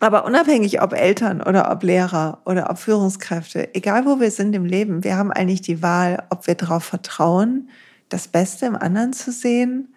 Aber 0.01 0.25
unabhängig 0.25 0.83
ob 0.83 0.95
Eltern 0.95 1.41
oder 1.41 1.71
ob 1.71 1.85
Lehrer 1.85 2.41
oder 2.45 2.71
ob 2.71 2.79
Führungskräfte, 2.79 3.73
egal 3.75 4.05
wo 4.05 4.19
wir 4.19 4.33
sind 4.33 4.53
im 4.53 4.65
Leben, 4.65 5.05
wir 5.05 5.17
haben 5.17 5.31
eigentlich 5.31 5.61
die 5.61 5.81
Wahl, 5.81 6.25
ob 6.31 6.49
wir 6.49 6.57
darauf 6.57 6.83
vertrauen, 6.83 7.71
das 8.09 8.27
Beste 8.27 8.67
im 8.67 8.75
anderen 8.75 9.13
zu 9.13 9.31
sehen 9.31 9.92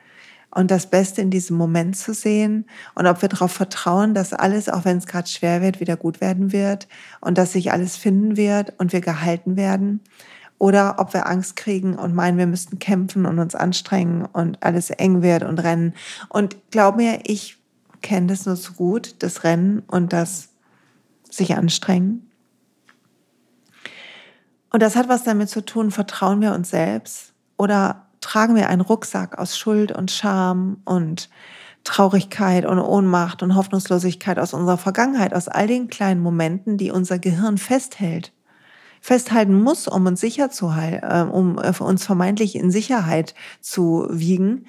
und 0.56 0.72
das 0.72 0.90
Beste 0.90 1.22
in 1.22 1.30
diesem 1.30 1.58
Moment 1.58 1.96
zu 1.98 2.14
sehen 2.14 2.66
und 2.96 3.06
ob 3.06 3.22
wir 3.22 3.30
darauf 3.30 3.52
vertrauen, 3.52 4.16
dass 4.16 4.34
alles, 4.34 4.70
auch 4.70 4.86
wenn 4.86 4.98
es 4.98 5.06
gerade 5.06 5.28
schwer 5.28 5.62
wird, 5.62 5.80
wieder 5.80 5.98
gut 5.98 6.22
werden 6.22 6.52
wird 6.52 6.88
und 7.22 7.38
dass 7.38 7.52
sich 7.52 7.72
alles 7.72 7.98
finden 7.98 8.38
wird 8.38 8.74
und 8.80 8.94
wir 8.94 9.02
gehalten 9.02 9.58
werden 9.58 10.00
oder 10.58 10.96
ob 10.98 11.14
wir 11.14 11.28
Angst 11.28 11.58
kriegen 11.58 11.96
und 11.96 12.16
meinen, 12.16 12.38
wir 12.38 12.48
müssten 12.48 12.80
kämpfen 12.80 13.26
und 13.26 13.38
uns 13.38 13.54
anstrengen 13.54 14.26
und 14.26 14.64
alles 14.64 14.90
eng 14.90 15.22
wird 15.22 15.44
und 15.44 15.60
rennen. 15.60 15.94
Und 16.30 16.56
glaub 16.72 16.96
mir, 16.96 17.20
ich 17.24 17.58
kenne 18.02 18.28
das 18.28 18.46
nur 18.46 18.56
so 18.56 18.72
gut, 18.74 19.16
das 19.20 19.44
Rennen 19.44 19.84
und 19.88 20.14
das 20.14 20.50
sich 21.30 21.58
anstrengen. 21.58 22.32
Und 24.72 24.82
das 24.82 24.96
hat 24.96 25.10
was 25.10 25.24
damit 25.24 25.50
zu 25.50 25.64
tun, 25.66 25.92
vertrauen 25.92 26.40
wir 26.40 26.54
uns 26.54 26.70
selbst 26.70 27.34
oder 27.58 28.05
tragen 28.26 28.56
wir 28.56 28.70
einen 28.70 28.82
Rucksack 28.82 29.38
aus 29.38 29.56
Schuld 29.56 29.92
und 29.92 30.10
Scham 30.10 30.78
und 30.84 31.30
Traurigkeit 31.84 32.66
und 32.66 32.80
Ohnmacht 32.80 33.44
und 33.44 33.56
Hoffnungslosigkeit 33.56 34.40
aus 34.40 34.56
unserer 34.56 34.80
Vergangenheit, 34.80 35.36
aus 35.36 35.48
all 35.48 35.68
den 35.68 35.90
kleinen 35.90 36.22
Momenten, 36.22 36.80
die 36.80 36.90
unser 36.90 37.20
Gehirn 37.20 37.60
festhält, 37.60 38.34
festhalten 39.00 39.62
muss, 39.62 39.88
um 39.88 40.08
uns 40.08 40.22
sicher 40.22 40.50
zu 40.50 40.74
halten, 40.74 41.06
äh, 41.06 41.32
um 41.32 41.60
äh, 41.60 41.72
uns 41.80 42.04
vermeintlich 42.04 42.56
in 42.56 42.72
Sicherheit 42.72 43.36
zu 43.62 44.08
wiegen, 44.10 44.66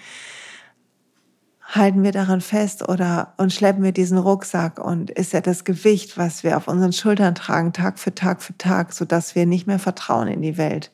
halten 1.63 2.03
wir 2.03 2.13
daran 2.13 2.43
fest 2.43 2.87
oder 2.87 3.33
und 3.39 3.55
schleppen 3.55 3.83
wir 3.83 3.93
diesen 3.93 4.19
Rucksack 4.19 4.79
und 4.79 5.11
ist 5.11 5.33
ja 5.33 5.41
das 5.41 5.65
Gewicht, 5.65 6.19
was 6.19 6.45
wir 6.45 6.59
auf 6.59 6.69
unseren 6.69 6.93
Schultern 6.93 7.35
tragen, 7.35 7.73
Tag 7.73 7.99
für 7.99 8.15
Tag 8.15 8.43
für 8.43 8.57
Tag, 8.59 8.93
so 8.93 9.07
dass 9.07 9.35
wir 9.35 9.47
nicht 9.47 9.67
mehr 9.67 9.79
vertrauen 9.79 10.29
in 10.29 10.43
die 10.43 10.59
Welt. 10.59 10.93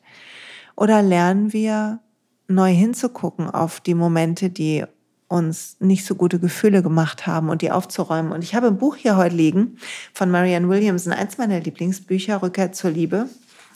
Oder 0.77 1.01
lernen 1.01 1.51
wir 1.51 1.99
neu 2.47 2.71
hinzugucken 2.71 3.49
auf 3.49 3.79
die 3.79 3.95
Momente, 3.95 4.49
die 4.49 4.85
uns 5.27 5.77
nicht 5.79 6.05
so 6.05 6.15
gute 6.15 6.39
Gefühle 6.39 6.83
gemacht 6.83 7.25
haben 7.25 7.49
und 7.49 7.61
die 7.61 7.71
aufzuräumen. 7.71 8.31
Und 8.31 8.43
ich 8.43 8.53
habe 8.53 8.67
ein 8.67 8.77
Buch 8.77 8.95
hier 8.95 9.17
heute 9.17 9.35
liegen 9.35 9.77
von 10.13 10.29
Marianne 10.29 10.69
Williamson, 10.69 11.11
eins 11.11 11.37
meiner 11.37 11.59
Lieblingsbücher, 11.59 12.41
Rückkehr 12.41 12.71
zur 12.71 12.91
Liebe. 12.91 13.27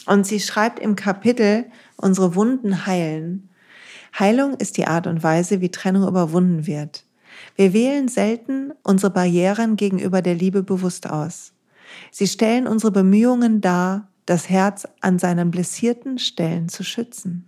Und 0.06 0.28
sie 0.28 0.40
schreibt 0.40 0.80
im 0.80 0.96
Kapitel 0.96 1.66
Unsere 1.96 2.36
Wunden 2.36 2.86
heilen. 2.86 3.50
Heilung 4.18 4.54
ist 4.56 4.78
die 4.78 4.86
Art 4.86 5.08
und 5.08 5.24
Weise, 5.24 5.62
wie 5.62 5.70
Trennung 5.70 6.08
überwunden 6.08 6.68
wird. 6.68 7.06
Wir 7.56 7.74
wählen 7.74 8.08
selten 8.08 8.72
unsere 8.84 9.12
Barrieren 9.12 9.76
gegenüber 9.76 10.22
der 10.22 10.36
Liebe 10.36 10.64
bewusst 10.64 11.10
aus. 11.10 11.54
Sie 12.12 12.28
stellen 12.28 12.68
unsere 12.68 12.92
Bemühungen 12.92 13.62
dar, 13.62 14.10
das 14.26 14.50
Herz 14.50 14.88
an 15.02 15.20
seinen 15.20 15.52
blessierten 15.52 16.20
Stellen 16.20 16.70
zu 16.70 16.84
schützen. 16.84 17.47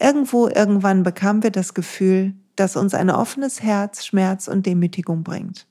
Irgendwo, 0.00 0.48
irgendwann 0.48 1.02
bekamen 1.02 1.42
wir 1.42 1.50
das 1.50 1.74
Gefühl, 1.74 2.34
dass 2.56 2.76
uns 2.76 2.94
ein 2.94 3.10
offenes 3.10 3.62
Herz 3.62 4.06
Schmerz 4.06 4.48
und 4.48 4.64
Demütigung 4.64 5.22
bringt. 5.22 5.66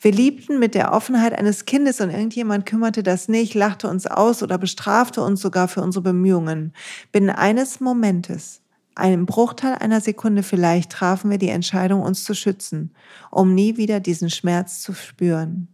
Wir 0.00 0.12
liebten 0.12 0.58
mit 0.58 0.74
der 0.74 0.92
Offenheit 0.92 1.36
eines 1.36 1.66
Kindes 1.66 2.00
und 2.00 2.10
irgendjemand 2.10 2.64
kümmerte 2.64 3.02
das 3.02 3.28
nicht, 3.28 3.54
lachte 3.54 3.88
uns 3.88 4.06
aus 4.06 4.42
oder 4.42 4.56
bestrafte 4.56 5.22
uns 5.22 5.42
sogar 5.42 5.68
für 5.68 5.82
unsere 5.82 6.02
Bemühungen. 6.02 6.72
Binnen 7.12 7.28
eines 7.28 7.80
Momentes, 7.80 8.62
einem 8.94 9.26
Bruchteil 9.26 9.74
einer 9.74 10.00
Sekunde 10.00 10.42
vielleicht, 10.42 10.92
trafen 10.92 11.30
wir 11.30 11.38
die 11.38 11.50
Entscheidung, 11.50 12.02
uns 12.02 12.24
zu 12.24 12.34
schützen, 12.34 12.94
um 13.30 13.54
nie 13.54 13.76
wieder 13.76 14.00
diesen 14.00 14.30
Schmerz 14.30 14.80
zu 14.80 14.94
spüren. 14.94 15.68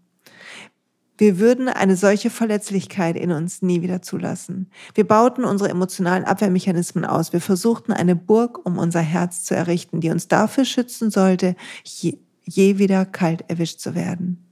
Wir 1.18 1.38
würden 1.38 1.68
eine 1.68 1.96
solche 1.96 2.28
Verletzlichkeit 2.28 3.16
in 3.16 3.32
uns 3.32 3.62
nie 3.62 3.80
wieder 3.80 4.02
zulassen. 4.02 4.70
Wir 4.94 5.06
bauten 5.06 5.44
unsere 5.44 5.70
emotionalen 5.70 6.24
Abwehrmechanismen 6.24 7.04
aus. 7.04 7.32
Wir 7.32 7.40
versuchten 7.40 7.92
eine 7.92 8.16
Burg 8.16 8.64
um 8.66 8.78
unser 8.78 9.00
Herz 9.00 9.44
zu 9.44 9.54
errichten, 9.54 10.00
die 10.00 10.10
uns 10.10 10.28
dafür 10.28 10.64
schützen 10.64 11.10
sollte, 11.10 11.56
je, 11.84 12.18
je 12.44 12.78
wieder 12.78 13.06
kalt 13.06 13.44
erwischt 13.48 13.80
zu 13.80 13.94
werden. 13.94 14.42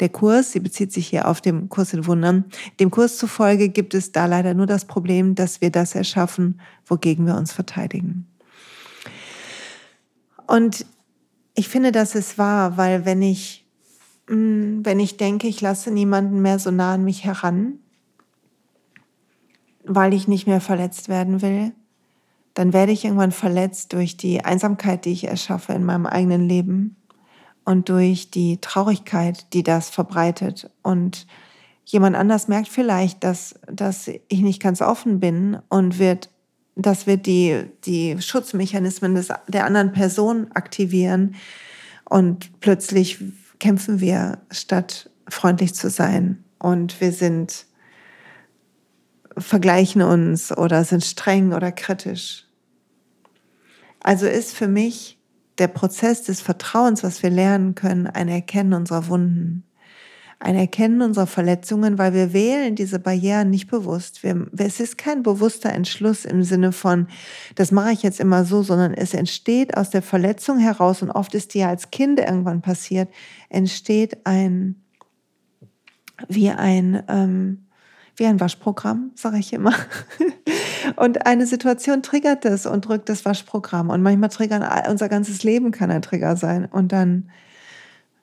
Der 0.00 0.08
Kurs, 0.08 0.52
sie 0.52 0.60
bezieht 0.60 0.92
sich 0.92 1.08
hier 1.08 1.28
auf 1.28 1.40
den 1.40 1.68
Kurs 1.68 1.92
in 1.92 2.06
Wundern, 2.06 2.44
dem 2.80 2.90
Kurs 2.90 3.18
zufolge 3.18 3.68
gibt 3.68 3.94
es 3.94 4.12
da 4.12 4.26
leider 4.26 4.54
nur 4.54 4.66
das 4.66 4.86
Problem, 4.86 5.34
dass 5.34 5.60
wir 5.60 5.70
das 5.70 5.94
erschaffen, 5.94 6.60
wogegen 6.86 7.26
wir 7.26 7.36
uns 7.36 7.52
verteidigen. 7.52 8.26
Und 10.46 10.86
ich 11.54 11.68
finde, 11.68 11.92
das 11.92 12.14
ist 12.14 12.38
wahr, 12.38 12.76
weil 12.76 13.04
wenn 13.04 13.22
ich 13.22 13.61
wenn 14.26 15.00
ich 15.00 15.16
denke, 15.16 15.48
ich 15.48 15.60
lasse 15.60 15.90
niemanden 15.90 16.42
mehr 16.42 16.58
so 16.58 16.70
nah 16.70 16.94
an 16.94 17.04
mich 17.04 17.24
heran, 17.24 17.78
weil 19.84 20.14
ich 20.14 20.28
nicht 20.28 20.46
mehr 20.46 20.60
verletzt 20.60 21.08
werden 21.08 21.42
will, 21.42 21.72
dann 22.54 22.72
werde 22.72 22.92
ich 22.92 23.04
irgendwann 23.04 23.32
verletzt 23.32 23.92
durch 23.92 24.16
die 24.16 24.44
Einsamkeit, 24.44 25.04
die 25.04 25.12
ich 25.12 25.26
erschaffe 25.26 25.72
in 25.72 25.84
meinem 25.84 26.06
eigenen 26.06 26.48
Leben 26.48 26.96
und 27.64 27.88
durch 27.88 28.30
die 28.30 28.60
Traurigkeit, 28.60 29.52
die 29.54 29.62
das 29.62 29.90
verbreitet. 29.90 30.70
Und 30.82 31.26
jemand 31.84 32.16
anders 32.16 32.48
merkt 32.48 32.68
vielleicht, 32.68 33.24
dass, 33.24 33.54
dass 33.70 34.08
ich 34.08 34.40
nicht 34.40 34.62
ganz 34.62 34.82
offen 34.82 35.18
bin 35.20 35.58
und 35.68 35.98
wird, 35.98 36.30
das 36.74 37.06
wird 37.06 37.26
die, 37.26 37.64
die 37.84 38.20
Schutzmechanismen 38.20 39.14
des, 39.14 39.28
der 39.48 39.66
anderen 39.66 39.92
Person 39.92 40.50
aktivieren 40.52 41.34
und 42.04 42.60
plötzlich 42.60 43.18
kämpfen 43.62 44.00
wir, 44.00 44.38
statt 44.50 45.08
freundlich 45.28 45.72
zu 45.72 45.88
sein. 45.88 46.42
Und 46.58 47.00
wir 47.00 47.12
sind, 47.12 47.66
vergleichen 49.38 50.02
uns 50.02 50.50
oder 50.50 50.82
sind 50.82 51.04
streng 51.04 51.52
oder 51.52 51.70
kritisch. 51.70 52.48
Also 54.00 54.26
ist 54.26 54.52
für 54.56 54.66
mich 54.66 55.20
der 55.58 55.68
Prozess 55.68 56.24
des 56.24 56.40
Vertrauens, 56.40 57.04
was 57.04 57.22
wir 57.22 57.30
lernen 57.30 57.76
können, 57.76 58.08
ein 58.08 58.26
Erkennen 58.26 58.74
unserer 58.74 59.06
Wunden 59.06 59.62
ein 60.42 60.56
Erkennen 60.56 61.02
unserer 61.02 61.28
Verletzungen, 61.28 61.98
weil 61.98 62.14
wir 62.14 62.32
wählen 62.32 62.74
diese 62.74 62.98
Barrieren 62.98 63.48
nicht 63.50 63.70
bewusst. 63.70 64.24
Wir, 64.24 64.48
es 64.58 64.80
ist 64.80 64.98
kein 64.98 65.22
bewusster 65.22 65.72
Entschluss 65.72 66.24
im 66.24 66.42
Sinne 66.42 66.72
von, 66.72 67.06
das 67.54 67.70
mache 67.70 67.92
ich 67.92 68.02
jetzt 68.02 68.18
immer 68.18 68.44
so, 68.44 68.64
sondern 68.64 68.92
es 68.92 69.14
entsteht 69.14 69.76
aus 69.76 69.90
der 69.90 70.02
Verletzung 70.02 70.58
heraus 70.58 71.00
und 71.00 71.12
oft 71.12 71.34
ist 71.34 71.54
die 71.54 71.60
ja 71.60 71.68
als 71.68 71.92
Kind 71.92 72.18
irgendwann 72.18 72.60
passiert, 72.60 73.08
entsteht 73.50 74.26
ein, 74.26 74.82
wie 76.28 76.50
ein, 76.50 77.04
ähm, 77.08 77.66
wie 78.16 78.26
ein 78.26 78.40
Waschprogramm, 78.40 79.12
sage 79.14 79.38
ich 79.38 79.52
immer. 79.52 79.74
Und 80.96 81.26
eine 81.26 81.46
Situation 81.46 82.02
triggert 82.02 82.44
das 82.44 82.66
und 82.66 82.88
drückt 82.88 83.08
das 83.08 83.24
Waschprogramm. 83.24 83.88
Und 83.88 84.02
manchmal 84.02 84.30
triggern 84.30 84.68
unser 84.90 85.08
ganzes 85.08 85.44
Leben 85.44 85.70
kann 85.70 85.92
ein 85.92 86.02
Trigger 86.02 86.36
sein. 86.36 86.64
Und 86.64 86.90
dann 86.90 87.30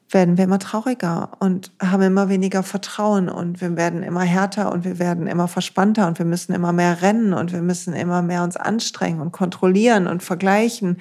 werden 0.09 0.37
wir 0.37 0.45
immer 0.45 0.59
trauriger 0.59 1.31
und 1.39 1.71
haben 1.81 2.01
immer 2.01 2.29
weniger 2.29 2.63
Vertrauen 2.63 3.29
und 3.29 3.61
wir 3.61 3.77
werden 3.77 4.01
immer 4.01 4.21
härter 4.21 4.71
und 4.71 4.83
wir 4.83 4.97
werden 4.97 5.27
immer 5.27 5.47
verspannter 5.47 6.07
und 6.07 6.17
wir 6.17 6.25
müssen 6.25 6.53
immer 6.53 6.73
mehr 6.73 7.01
rennen 7.01 7.33
und 7.33 7.51
wir 7.53 7.61
müssen 7.61 7.93
immer 7.93 8.21
mehr 8.21 8.43
uns 8.43 8.57
anstrengen 8.57 9.21
und 9.21 9.31
kontrollieren 9.31 10.07
und 10.07 10.23
vergleichen, 10.23 10.97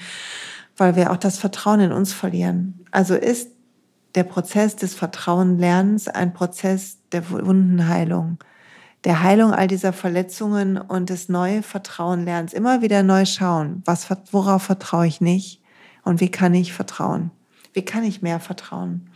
weil 0.76 0.94
wir 0.94 1.10
auch 1.10 1.16
das 1.16 1.38
Vertrauen 1.38 1.80
in 1.80 1.92
uns 1.92 2.12
verlieren. 2.12 2.84
Also 2.90 3.14
ist 3.14 3.50
der 4.14 4.24
Prozess 4.24 4.76
des 4.76 4.94
Vertrauenlernens 4.94 6.08
ein 6.08 6.34
Prozess 6.34 6.98
der 7.12 7.30
Wundenheilung, 7.30 8.38
der 9.04 9.22
Heilung 9.22 9.52
all 9.52 9.68
dieser 9.68 9.94
Verletzungen 9.94 10.76
und 10.76 11.08
des 11.08 11.30
neue 11.30 11.62
Vertrauenlernens. 11.62 12.52
Immer 12.52 12.82
wieder 12.82 13.02
neu 13.02 13.24
schauen, 13.24 13.82
was, 13.86 14.08
worauf 14.32 14.64
vertraue 14.64 15.06
ich 15.06 15.20
nicht 15.22 15.62
und 16.04 16.20
wie 16.20 16.30
kann 16.30 16.52
ich 16.52 16.72
vertrauen. 16.72 17.30
Wie 17.78 17.84
kann 17.84 18.02
ich 18.02 18.22
mehr 18.22 18.40
vertrauen? 18.40 19.08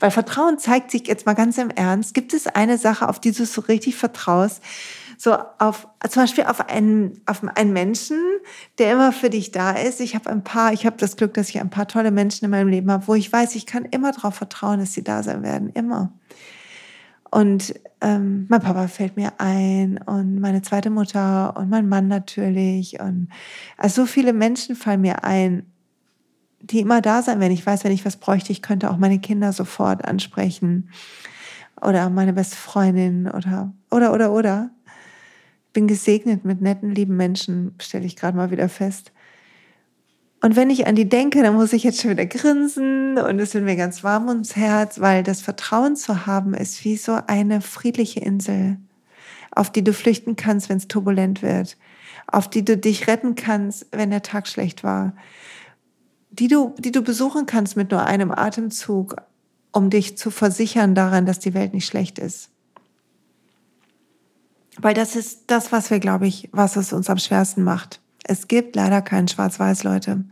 Weil 0.00 0.10
Vertrauen 0.10 0.58
zeigt 0.58 0.90
sich 0.90 1.06
jetzt 1.06 1.24
mal 1.24 1.34
ganz 1.34 1.56
im 1.56 1.70
Ernst. 1.70 2.14
Gibt 2.14 2.34
es 2.34 2.48
eine 2.48 2.76
Sache, 2.76 3.08
auf 3.08 3.20
die 3.20 3.30
du 3.30 3.46
so 3.46 3.60
richtig 3.60 3.94
vertraust? 3.94 4.60
So 5.16 5.38
auf, 5.60 5.86
zum 6.10 6.24
Beispiel 6.24 6.42
auf 6.42 6.68
einen, 6.68 7.20
auf 7.26 7.42
einen 7.54 7.72
Menschen, 7.72 8.18
der 8.78 8.92
immer 8.92 9.12
für 9.12 9.30
dich 9.30 9.52
da 9.52 9.70
ist. 9.70 10.00
Ich 10.00 10.16
habe 10.16 10.30
ein 10.30 10.42
paar, 10.42 10.72
ich 10.72 10.84
habe 10.84 10.96
das 10.96 11.16
Glück, 11.16 11.32
dass 11.34 11.48
ich 11.48 11.60
ein 11.60 11.70
paar 11.70 11.86
tolle 11.86 12.10
Menschen 12.10 12.44
in 12.44 12.50
meinem 12.50 12.66
Leben 12.66 12.90
habe, 12.90 13.06
wo 13.06 13.14
ich 13.14 13.32
weiß, 13.32 13.54
ich 13.54 13.66
kann 13.66 13.84
immer 13.84 14.10
darauf 14.10 14.34
vertrauen, 14.34 14.80
dass 14.80 14.94
sie 14.94 15.04
da 15.04 15.22
sein 15.22 15.44
werden. 15.44 15.70
Immer. 15.70 16.12
Und 17.30 17.72
ähm, 18.00 18.46
mein 18.48 18.60
Papa 18.60 18.88
fällt 18.88 19.16
mir 19.16 19.34
ein 19.38 19.98
und 20.06 20.40
meine 20.40 20.62
zweite 20.62 20.90
Mutter 20.90 21.56
und 21.56 21.70
mein 21.70 21.88
Mann 21.88 22.08
natürlich. 22.08 22.98
Und 22.98 23.28
also 23.76 24.02
so 24.02 24.06
viele 24.06 24.32
Menschen 24.32 24.74
fallen 24.74 25.02
mir 25.02 25.22
ein, 25.22 25.66
die 26.60 26.80
immer 26.80 27.00
da 27.00 27.22
sein, 27.22 27.40
wenn 27.40 27.52
ich 27.52 27.64
weiß, 27.64 27.84
wenn 27.84 27.92
ich 27.92 28.04
was 28.04 28.16
bräuchte, 28.16 28.52
ich 28.52 28.62
könnte 28.62 28.90
auch 28.90 28.96
meine 28.96 29.20
Kinder 29.20 29.52
sofort 29.52 30.04
ansprechen. 30.04 30.90
oder 31.80 32.10
meine 32.10 32.32
beste 32.32 32.56
Freundin 32.56 33.28
oder, 33.28 33.72
oder, 33.90 34.12
oder, 34.12 34.32
oder. 34.32 34.70
Bin 35.72 35.86
gesegnet 35.86 36.44
mit 36.44 36.60
netten, 36.60 36.90
lieben 36.90 37.16
Menschen, 37.16 37.74
stelle 37.80 38.06
ich 38.06 38.16
gerade 38.16 38.36
mal 38.36 38.50
wieder 38.50 38.68
fest. 38.68 39.12
Und 40.40 40.54
wenn 40.54 40.70
ich 40.70 40.86
an 40.86 40.94
die 40.94 41.08
denke, 41.08 41.42
dann 41.42 41.54
muss 41.54 41.72
ich 41.72 41.82
jetzt 41.82 42.00
schon 42.00 42.12
wieder 42.12 42.26
grinsen 42.26 43.18
und 43.18 43.40
es 43.40 43.54
wird 43.54 43.64
mir 43.64 43.76
ganz 43.76 44.04
warm 44.04 44.28
ums 44.28 44.54
Herz, 44.54 45.00
weil 45.00 45.24
das 45.24 45.40
Vertrauen 45.40 45.96
zu 45.96 46.26
haben 46.26 46.54
ist 46.54 46.84
wie 46.84 46.96
so 46.96 47.18
eine 47.26 47.60
friedliche 47.60 48.20
Insel, 48.20 48.76
auf 49.50 49.70
die 49.72 49.82
du 49.82 49.92
flüchten 49.92 50.36
kannst, 50.36 50.68
wenn 50.68 50.76
es 50.76 50.86
turbulent 50.86 51.42
wird, 51.42 51.76
auf 52.28 52.48
die 52.48 52.64
du 52.64 52.76
dich 52.76 53.08
retten 53.08 53.34
kannst, 53.34 53.86
wenn 53.90 54.10
der 54.10 54.22
Tag 54.22 54.46
schlecht 54.46 54.84
war, 54.84 55.12
die 56.38 56.48
du, 56.48 56.74
die 56.78 56.92
du 56.92 57.02
besuchen 57.02 57.46
kannst 57.46 57.76
mit 57.76 57.90
nur 57.90 58.04
einem 58.04 58.30
Atemzug, 58.30 59.16
um 59.72 59.90
dich 59.90 60.16
zu 60.16 60.30
versichern 60.30 60.94
daran, 60.94 61.26
dass 61.26 61.38
die 61.38 61.54
Welt 61.54 61.74
nicht 61.74 61.86
schlecht 61.86 62.18
ist. 62.18 62.50
Weil 64.80 64.94
das 64.94 65.16
ist 65.16 65.44
das, 65.48 65.72
was 65.72 65.90
wir, 65.90 65.98
glaube 65.98 66.26
ich, 66.26 66.48
was 66.52 66.76
es 66.76 66.92
uns 66.92 67.10
am 67.10 67.18
schwersten 67.18 67.64
macht. 67.64 68.00
Es 68.30 68.46
gibt 68.46 68.76
leider 68.76 69.00
kein 69.00 69.26
Schwarz-Weiß, 69.26 69.84
Leute. 69.84 70.24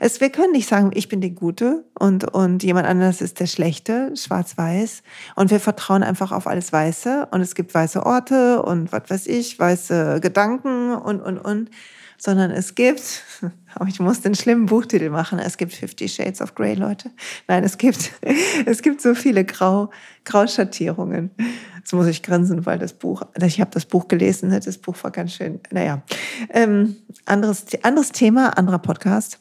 Es, 0.00 0.20
wir 0.20 0.30
können 0.30 0.52
nicht 0.52 0.68
sagen, 0.68 0.90
ich 0.92 1.08
bin 1.08 1.20
die 1.20 1.34
Gute 1.34 1.84
und, 1.96 2.24
und 2.34 2.64
jemand 2.64 2.88
anderes 2.88 3.20
ist 3.20 3.38
der 3.38 3.46
Schlechte, 3.46 4.12
Schwarz-Weiß. 4.16 5.04
Und 5.36 5.52
wir 5.52 5.60
vertrauen 5.60 6.02
einfach 6.02 6.32
auf 6.32 6.48
alles 6.48 6.72
Weiße. 6.72 7.28
Und 7.30 7.40
es 7.42 7.54
gibt 7.54 7.72
weiße 7.72 8.04
Orte 8.04 8.62
und 8.62 8.90
was 8.90 9.08
weiß 9.08 9.26
ich, 9.28 9.58
weiße 9.58 10.18
Gedanken 10.20 10.92
und, 10.94 11.20
und, 11.20 11.38
und. 11.38 11.70
Sondern 12.18 12.50
es 12.50 12.74
gibt, 12.74 13.22
aber 13.74 13.88
ich 13.88 14.00
muss 14.00 14.20
den 14.20 14.34
schlimmen 14.34 14.66
Buchtitel 14.66 15.10
machen, 15.10 15.38
es 15.38 15.56
gibt 15.56 15.72
Fifty 15.72 16.08
Shades 16.08 16.40
of 16.40 16.54
Grey, 16.54 16.74
Leute. 16.74 17.10
Nein, 17.48 17.64
es 17.64 17.78
gibt, 17.78 18.12
es 18.66 18.82
gibt 18.82 19.00
so 19.00 19.14
viele 19.14 19.44
Grau, 19.44 19.90
Grauschattierungen. 20.24 21.30
Jetzt 21.78 21.92
muss 21.92 22.06
ich 22.06 22.22
grinsen, 22.22 22.66
weil 22.66 22.78
das 22.78 22.94
Buch, 22.94 23.22
ich 23.40 23.60
habe 23.60 23.70
das 23.70 23.84
Buch 23.84 24.08
gelesen, 24.08 24.48
ne, 24.48 24.60
das 24.60 24.78
Buch 24.78 24.96
war 25.02 25.10
ganz 25.10 25.34
schön, 25.34 25.60
naja. 25.70 26.02
Ähm, 26.50 26.96
anderes, 27.26 27.66
anderes 27.82 28.12
Thema, 28.12 28.58
anderer 28.58 28.78
Podcast. 28.78 29.38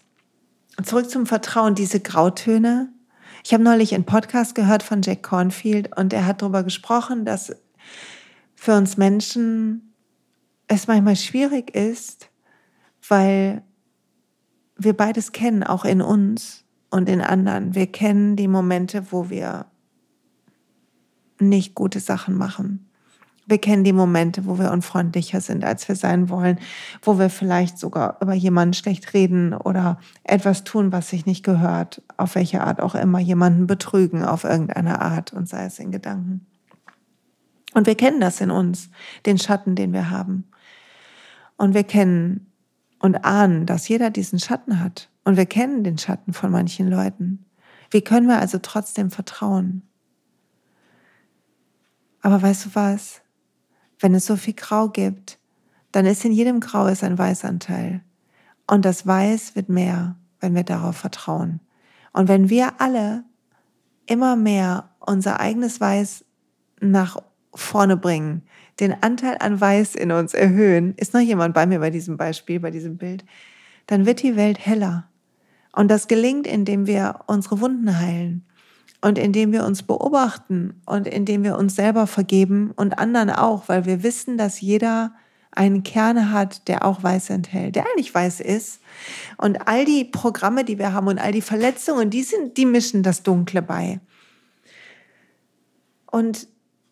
Zurück 0.84 1.10
zum 1.10 1.26
Vertrauen, 1.26 1.74
diese 1.74 2.02
Grautöne. 2.02 2.90
Ich 3.44 3.54
habe 3.54 3.64
neulich 3.64 3.96
einen 3.96 4.06
Podcast 4.06 4.56
gehört 4.56 4.84
von 4.84 5.02
Jack 5.02 5.24
Cornfield 5.24 5.96
und 5.98 6.14
er 6.14 6.26
hat 6.26 6.42
darüber 6.42 6.64
gesprochen, 6.64 7.26
dass 7.26 7.56
für 8.56 8.76
uns 8.76 8.98
Menschen 8.98 9.94
es 10.68 10.88
manchmal 10.88 11.16
schwierig 11.16 11.76
ist, 11.76 12.30
weil 13.08 13.64
wir 14.78 14.96
beides 14.96 15.32
kennen, 15.32 15.64
auch 15.64 15.86
in 15.86 16.02
uns 16.02 16.66
und 16.90 17.10
in 17.10 17.22
anderen. 17.22 17.76
Wir 17.76 17.88
kennen 17.88 18.36
die 18.36 18.48
Momente, 18.48 19.12
wo 19.12 19.30
wir 19.30 19.68
nicht 21.40 21.76
gute 21.76 22.00
Sachen 22.00 22.38
machen. 22.38 22.90
Wir 23.48 23.60
kennen 23.60 23.84
die 23.84 23.94
Momente, 23.94 24.46
wo 24.46 24.58
wir 24.58 24.72
unfreundlicher 24.72 25.40
sind, 25.40 25.64
als 25.64 25.88
wir 25.88 25.96
sein 25.96 26.30
wollen, 26.30 26.60
wo 27.04 27.20
wir 27.20 27.30
vielleicht 27.30 27.78
sogar 27.78 28.18
über 28.22 28.34
jemanden 28.34 28.74
schlecht 28.74 29.14
reden 29.14 29.54
oder 29.54 30.00
etwas 30.24 30.64
tun, 30.64 30.92
was 30.92 31.10
sich 31.10 31.28
nicht 31.28 31.44
gehört, 31.44 32.02
auf 32.18 32.34
welche 32.34 32.62
Art 32.62 32.82
auch 32.82 32.96
immer, 32.96 33.20
jemanden 33.20 33.68
betrügen 33.68 34.24
auf 34.24 34.46
irgendeine 34.46 35.00
Art 35.00 35.32
und 35.32 35.48
sei 35.48 35.66
es 35.66 35.78
in 35.78 35.92
Gedanken. 35.92 36.48
Und 37.76 37.86
wir 37.86 37.96
kennen 37.96 38.20
das 38.20 38.42
in 38.42 38.50
uns, 38.50 38.90
den 39.28 39.38
Schatten, 39.38 39.76
den 39.76 39.94
wir 39.94 40.10
haben. 40.10 40.46
Und 41.58 41.76
wir 41.76 41.84
kennen 41.84 42.48
und 43.06 43.24
ahnen, 43.24 43.68
dass 43.68 43.88
jeder 43.88 44.10
diesen 44.10 44.40
Schatten 44.40 44.80
hat. 44.80 45.10
Und 45.24 45.38
wir 45.38 45.46
kennen 45.46 45.84
den 45.84 46.00
Schatten 46.00 46.34
von 46.34 46.52
manchen 46.52 46.90
Leuten. 46.90 47.46
Wie 47.92 48.02
können 48.02 48.28
wir 48.28 48.40
also 48.40 48.58
trotzdem 48.58 49.12
vertrauen? 49.12 49.84
Aber 52.22 52.42
weißt 52.42 52.66
du 52.66 52.70
was? 52.74 53.22
Wenn 54.00 54.16
es 54.16 54.26
so 54.26 54.36
viel 54.36 54.56
Grau 54.56 54.90
gibt, 54.90 55.38
dann 55.92 56.08
ist 56.08 56.26
in 56.26 56.32
jedem 56.32 56.60
Grau 56.60 56.88
ist 56.88 57.04
ein 57.04 57.16
Weißanteil. 57.16 58.02
Und 58.66 58.86
das 58.86 59.06
Weiß 59.06 59.56
wird 59.56 59.70
mehr, 59.70 60.16
wenn 60.40 60.56
wir 60.56 60.64
darauf 60.64 60.98
vertrauen. 60.98 61.60
Und 62.12 62.28
wenn 62.28 62.50
wir 62.50 62.82
alle 62.82 63.24
immer 64.08 64.36
mehr 64.36 64.90
unser 65.00 65.40
eigenes 65.40 65.80
Weiß 65.80 66.26
nach 66.82 67.18
vorne 67.54 67.98
bringen, 67.98 68.42
den 68.80 68.96
Anteil 69.02 69.38
an 69.40 69.60
Weiß 69.60 69.96
in 69.96 70.12
uns 70.12 70.34
erhöhen, 70.34 70.94
ist 70.98 71.14
noch 71.14 71.22
jemand 71.22 71.54
bei 71.54 71.66
mir 71.66 71.80
bei 71.80 71.90
diesem 71.90 72.18
Beispiel, 72.18 72.60
bei 72.60 72.72
diesem 72.72 72.98
Bild, 72.98 73.26
dann 73.88 74.06
wird 74.06 74.22
die 74.22 74.36
Welt 74.36 74.66
heller. 74.66 75.08
Und 75.72 75.90
das 75.90 76.08
gelingt, 76.08 76.48
indem 76.48 76.88
wir 76.88 77.22
unsere 77.28 77.62
Wunden 77.62 78.00
heilen, 78.00 78.46
und 79.06 79.20
indem 79.20 79.52
wir 79.52 79.66
uns 79.66 79.84
beobachten 79.84 80.82
und 80.88 81.08
indem 81.08 81.44
wir 81.44 81.60
uns 81.60 81.76
selber 81.76 82.08
vergeben 82.08 82.72
und 82.76 82.98
anderen 82.98 83.30
auch, 83.30 83.70
weil 83.70 83.86
wir 83.86 84.02
wissen, 84.02 84.36
dass 84.36 84.62
jeder 84.62 85.14
einen 85.52 85.84
Kern 85.84 86.32
hat, 86.32 86.68
der 86.68 86.84
auch 86.84 87.04
weiß 87.04 87.30
enthält, 87.30 87.76
der 87.76 87.86
eigentlich 87.86 88.14
weiß 88.16 88.40
ist. 88.40 88.82
Und 89.38 89.68
all 89.68 89.86
die 89.86 90.06
Programme, 90.06 90.66
die 90.66 90.80
wir 90.80 90.92
haben 90.92 91.06
und 91.06 91.20
all 91.20 91.32
die 91.32 91.44
Verletzungen, 91.44 92.10
die 92.10 92.24
sind, 92.24 92.58
die 92.58 92.66
mischen 92.66 93.04
das 93.04 93.22
Dunkle 93.22 93.62
bei. 93.62 94.00
Und 96.10 96.48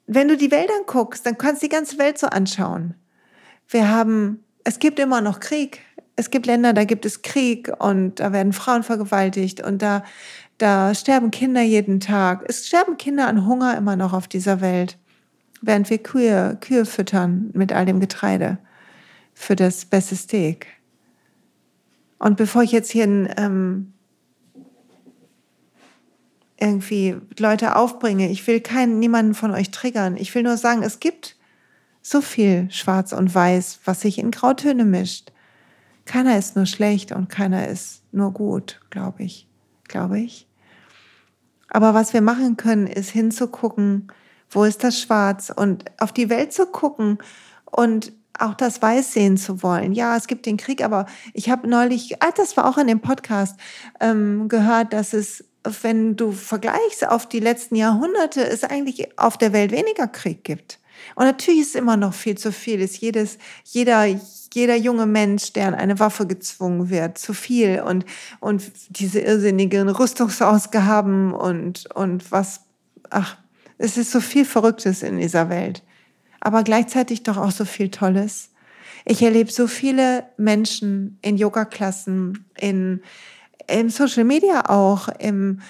wenn 0.05 0.27
du 0.27 0.37
die 0.37 0.51
Welt 0.51 0.69
anguckst, 0.79 1.25
dann 1.25 1.37
kannst 1.37 1.61
du 1.61 1.67
die 1.67 1.75
ganze 1.75 1.97
Welt 1.97 2.17
so 2.17 2.27
anschauen. 2.27 2.95
Wir 3.67 3.89
haben, 3.89 4.43
es 4.63 4.79
gibt 4.79 4.99
immer 4.99 5.21
noch 5.21 5.39
Krieg. 5.39 5.81
Es 6.15 6.29
gibt 6.29 6.45
Länder, 6.45 6.73
da 6.73 6.83
gibt 6.83 7.05
es 7.05 7.23
Krieg 7.23 7.71
und 7.79 8.19
da 8.19 8.31
werden 8.31 8.53
Frauen 8.53 8.83
vergewaltigt 8.83 9.61
und 9.61 9.81
da 9.81 10.03
da 10.57 10.93
sterben 10.93 11.31
Kinder 11.31 11.61
jeden 11.61 11.99
Tag. 11.99 12.45
Es 12.47 12.67
sterben 12.67 12.97
Kinder 12.97 13.27
an 13.27 13.45
Hunger 13.45 13.75
immer 13.77 13.95
noch 13.95 14.13
auf 14.13 14.27
dieser 14.27 14.61
Welt, 14.61 14.97
während 15.61 15.89
wir 15.89 15.97
Kühe, 15.97 16.57
Kühe 16.61 16.85
füttern 16.85 17.49
mit 17.53 17.73
all 17.73 17.85
dem 17.85 17.99
Getreide 17.99 18.59
für 19.33 19.55
das 19.55 19.85
beste 19.85 20.15
Steak. 20.15 20.67
Und 22.19 22.37
bevor 22.37 22.63
ich 22.63 22.71
jetzt 22.71 22.91
hier 22.91 23.05
ähm, 23.37 23.92
irgendwie 26.63 27.17
Leute 27.37 27.75
aufbringe, 27.75 28.29
ich 28.29 28.47
will 28.47 28.61
keinen, 28.61 28.99
niemanden 28.99 29.33
von 29.33 29.51
euch 29.51 29.71
triggern. 29.71 30.15
Ich 30.17 30.33
will 30.33 30.43
nur 30.43 30.57
sagen, 30.57 30.81
es 30.81 30.99
gibt 30.99 31.35
so 32.01 32.21
viel 32.21 32.69
Schwarz 32.71 33.13
und 33.13 33.33
Weiß, 33.33 33.79
was 33.85 34.01
sich 34.01 34.17
in 34.17 34.31
Grautöne 34.31 34.85
mischt. 34.85 35.31
Keiner 36.05 36.37
ist 36.37 36.55
nur 36.55 36.65
schlecht 36.65 37.11
und 37.11 37.29
keiner 37.29 37.67
ist 37.67 38.03
nur 38.11 38.31
gut, 38.31 38.81
glaube 38.89 39.23
ich. 39.23 39.47
Glaube 39.87 40.19
ich. 40.19 40.47
Aber 41.69 41.93
was 41.93 42.13
wir 42.13 42.21
machen 42.21 42.57
können, 42.57 42.87
ist 42.87 43.09
hinzugucken, 43.09 44.07
wo 44.49 44.63
ist 44.63 44.83
das 44.83 44.99
Schwarz 44.99 45.51
und 45.55 45.85
auf 45.99 46.11
die 46.11 46.29
Welt 46.29 46.53
zu 46.53 46.65
gucken 46.67 47.17
und 47.65 48.13
auch 48.39 48.53
das 48.53 48.81
Weiß 48.81 49.13
sehen 49.13 49.37
zu 49.37 49.63
wollen. 49.63 49.93
Ja, 49.93 50.15
es 50.15 50.27
gibt 50.27 50.45
den 50.45 50.57
Krieg, 50.57 50.83
aber 50.83 51.05
ich 51.33 51.49
habe 51.49 51.67
neulich, 51.67 52.21
ah, 52.21 52.31
das 52.35 52.57
war 52.57 52.65
auch 52.65 52.77
in 52.77 52.87
dem 52.87 52.99
Podcast, 52.99 53.59
ähm, 53.99 54.47
gehört, 54.49 54.93
dass 54.93 55.13
es, 55.13 55.45
wenn 55.81 56.15
du 56.15 56.31
vergleichst 56.31 57.07
auf 57.07 57.27
die 57.27 57.39
letzten 57.39 57.75
Jahrhunderte, 57.75 58.45
es 58.45 58.63
eigentlich 58.63 59.17
auf 59.17 59.37
der 59.37 59.53
Welt 59.53 59.71
weniger 59.71 60.07
Krieg 60.07 60.43
gibt. 60.43 60.79
Und 61.15 61.25
natürlich 61.25 61.61
ist 61.61 61.75
immer 61.75 61.97
noch 61.97 62.13
viel 62.13 62.37
zu 62.37 62.51
viel, 62.51 62.81
ist 62.81 62.97
jedes, 62.97 63.37
jeder, 63.65 64.05
jeder 64.53 64.75
junge 64.75 65.05
Mensch, 65.05 65.53
der 65.53 65.67
an 65.67 65.75
eine 65.75 65.99
Waffe 65.99 66.27
gezwungen 66.27 66.89
wird, 66.89 67.17
zu 67.17 67.33
viel 67.33 67.81
und, 67.81 68.05
und 68.39 68.71
diese 68.89 69.19
irrsinnigen 69.19 69.89
Rüstungsausgaben 69.89 71.33
und, 71.33 71.93
und 71.95 72.31
was, 72.31 72.61
ach, 73.09 73.37
es 73.77 73.97
ist 73.97 74.11
so 74.11 74.21
viel 74.21 74.45
Verrücktes 74.45 75.03
in 75.03 75.17
dieser 75.17 75.49
Welt, 75.49 75.83
aber 76.39 76.63
gleichzeitig 76.63 77.23
doch 77.23 77.37
auch 77.37 77.51
so 77.51 77.65
viel 77.65 77.89
Tolles. 77.89 78.49
Ich 79.05 79.21
erlebe 79.21 79.51
so 79.51 79.67
viele 79.67 80.25
Menschen 80.37 81.17
in 81.21 81.37
Yoga-Klassen, 81.37 82.45
in, 82.57 83.01
im 83.67 83.89
Social 83.89 84.23
Media 84.23 84.69
auch, 84.69 85.07
im, 85.19 85.61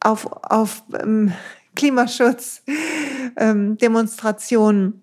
auf, 0.00 0.26
auf 0.42 0.82
ähm, 1.00 1.32
Klimaschutz, 1.74 2.62
ähm, 3.36 3.78
Demonstrationen, 3.78 5.02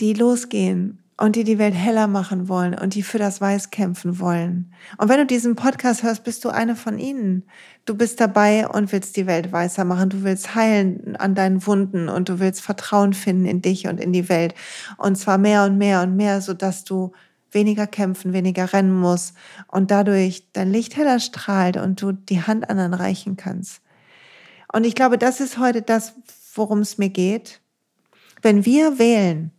die 0.00 0.14
losgehen 0.14 1.02
und 1.22 1.36
die 1.36 1.44
die 1.44 1.58
Welt 1.58 1.74
heller 1.74 2.08
machen 2.08 2.48
wollen 2.48 2.74
und 2.74 2.94
die 2.94 3.02
für 3.02 3.18
das 3.18 3.40
Weiß 3.40 3.70
kämpfen 3.70 4.18
wollen. 4.18 4.72
Und 4.98 5.08
wenn 5.08 5.18
du 5.18 5.26
diesen 5.26 5.54
Podcast 5.54 6.02
hörst, 6.02 6.24
bist 6.24 6.44
du 6.44 6.48
eine 6.48 6.74
von 6.74 6.98
ihnen. 6.98 7.44
Du 7.84 7.94
bist 7.94 8.20
dabei 8.20 8.66
und 8.66 8.90
willst 8.90 9.16
die 9.16 9.26
Welt 9.26 9.52
weißer 9.52 9.84
machen. 9.84 10.10
Du 10.10 10.24
willst 10.24 10.54
heilen 10.54 11.14
an 11.16 11.34
deinen 11.34 11.64
Wunden 11.66 12.08
und 12.08 12.28
du 12.28 12.40
willst 12.40 12.60
Vertrauen 12.62 13.12
finden 13.12 13.44
in 13.44 13.62
dich 13.62 13.86
und 13.86 14.00
in 14.00 14.12
die 14.12 14.28
Welt. 14.28 14.54
Und 14.98 15.16
zwar 15.16 15.38
mehr 15.38 15.64
und 15.64 15.78
mehr 15.78 16.02
und 16.02 16.16
mehr, 16.16 16.40
sodass 16.40 16.84
du 16.84 17.12
weniger 17.52 17.86
kämpfen, 17.86 18.32
weniger 18.32 18.72
rennen 18.72 18.92
musst 18.92 19.34
und 19.68 19.90
dadurch 19.90 20.48
dein 20.52 20.72
Licht 20.72 20.96
heller 20.96 21.20
strahlt 21.20 21.76
und 21.76 22.00
du 22.00 22.12
die 22.12 22.42
Hand 22.42 22.68
anderen 22.68 22.94
reichen 22.94 23.36
kannst. 23.36 23.80
Und 24.72 24.84
ich 24.84 24.94
glaube, 24.94 25.18
das 25.18 25.40
ist 25.40 25.58
heute 25.58 25.82
das, 25.82 26.14
worum 26.54 26.80
es 26.80 26.98
mir 26.98 27.10
geht. 27.10 27.60
Wenn 28.40 28.64
wir 28.64 28.98
wählen, 28.98 29.52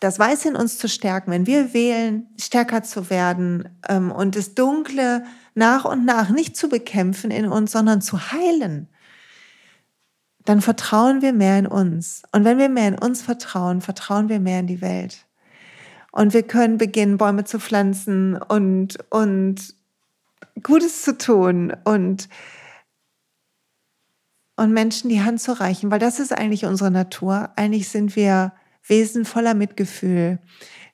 das 0.00 0.18
Weiß 0.18 0.44
in 0.44 0.54
uns 0.54 0.76
zu 0.78 0.88
stärken, 0.88 1.30
wenn 1.30 1.46
wir 1.46 1.72
wählen, 1.72 2.26
stärker 2.38 2.82
zu 2.82 3.08
werden 3.08 3.68
ähm, 3.88 4.12
und 4.12 4.36
das 4.36 4.54
Dunkle 4.54 5.24
nach 5.54 5.84
und 5.84 6.04
nach 6.04 6.30
nicht 6.30 6.56
zu 6.56 6.68
bekämpfen 6.68 7.30
in 7.30 7.46
uns, 7.46 7.72
sondern 7.72 8.02
zu 8.02 8.32
heilen, 8.32 8.88
dann 10.44 10.60
vertrauen 10.60 11.22
wir 11.22 11.32
mehr 11.32 11.58
in 11.58 11.66
uns. 11.66 12.22
Und 12.32 12.44
wenn 12.44 12.58
wir 12.58 12.68
mehr 12.68 12.88
in 12.88 12.98
uns 12.98 13.22
vertrauen, 13.22 13.80
vertrauen 13.80 14.28
wir 14.28 14.40
mehr 14.40 14.60
in 14.60 14.66
die 14.66 14.82
Welt. 14.82 15.24
Und 16.14 16.32
wir 16.32 16.44
können 16.44 16.78
beginnen, 16.78 17.18
Bäume 17.18 17.42
zu 17.42 17.58
pflanzen 17.58 18.36
und, 18.36 18.98
und 19.10 19.74
Gutes 20.62 21.02
zu 21.02 21.18
tun 21.18 21.76
und, 21.82 22.28
und 24.54 24.72
Menschen 24.72 25.10
die 25.10 25.22
Hand 25.22 25.40
zu 25.40 25.58
reichen, 25.58 25.90
weil 25.90 25.98
das 25.98 26.20
ist 26.20 26.32
eigentlich 26.32 26.66
unsere 26.66 26.92
Natur. 26.92 27.50
Eigentlich 27.56 27.88
sind 27.88 28.14
wir 28.14 28.52
Wesen 28.86 29.24
voller 29.24 29.54
Mitgefühl, 29.54 30.38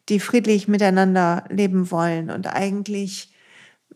die 0.08 0.20
friedlich 0.20 0.68
miteinander 0.68 1.44
leben 1.50 1.90
wollen 1.90 2.30
und 2.30 2.46
eigentlich 2.46 3.29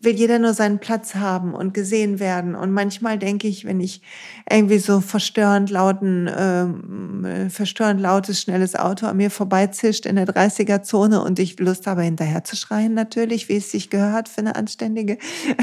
will 0.05 0.15
jeder 0.15 0.39
nur 0.39 0.53
seinen 0.53 0.79
Platz 0.79 1.15
haben 1.15 1.53
und 1.53 1.73
gesehen 1.73 2.19
werden. 2.19 2.55
Und 2.55 2.71
manchmal 2.71 3.17
denke 3.17 3.47
ich, 3.47 3.65
wenn 3.65 3.79
ich 3.79 4.01
irgendwie 4.49 4.77
so 4.77 5.01
verstörend 5.01 5.69
lauten, 5.69 6.27
äh, 6.27 7.49
verstörend 7.49 7.99
lautes, 7.99 8.41
schnelles 8.41 8.75
Auto 8.75 9.07
an 9.07 9.17
mir 9.17 9.31
vorbeizischt 9.31 10.05
in 10.05 10.15
der 10.15 10.27
30er-Zone 10.27 11.21
und 11.21 11.39
ich 11.39 11.59
Lust 11.59 11.87
habe, 11.87 12.03
hinterher 12.03 12.43
zu 12.43 12.55
schreien, 12.55 12.93
natürlich, 12.93 13.49
wie 13.49 13.57
es 13.57 13.71
sich 13.71 13.89
gehört 13.89 14.29
für 14.29 14.41
eine 14.41 14.55
anständige 14.55 15.17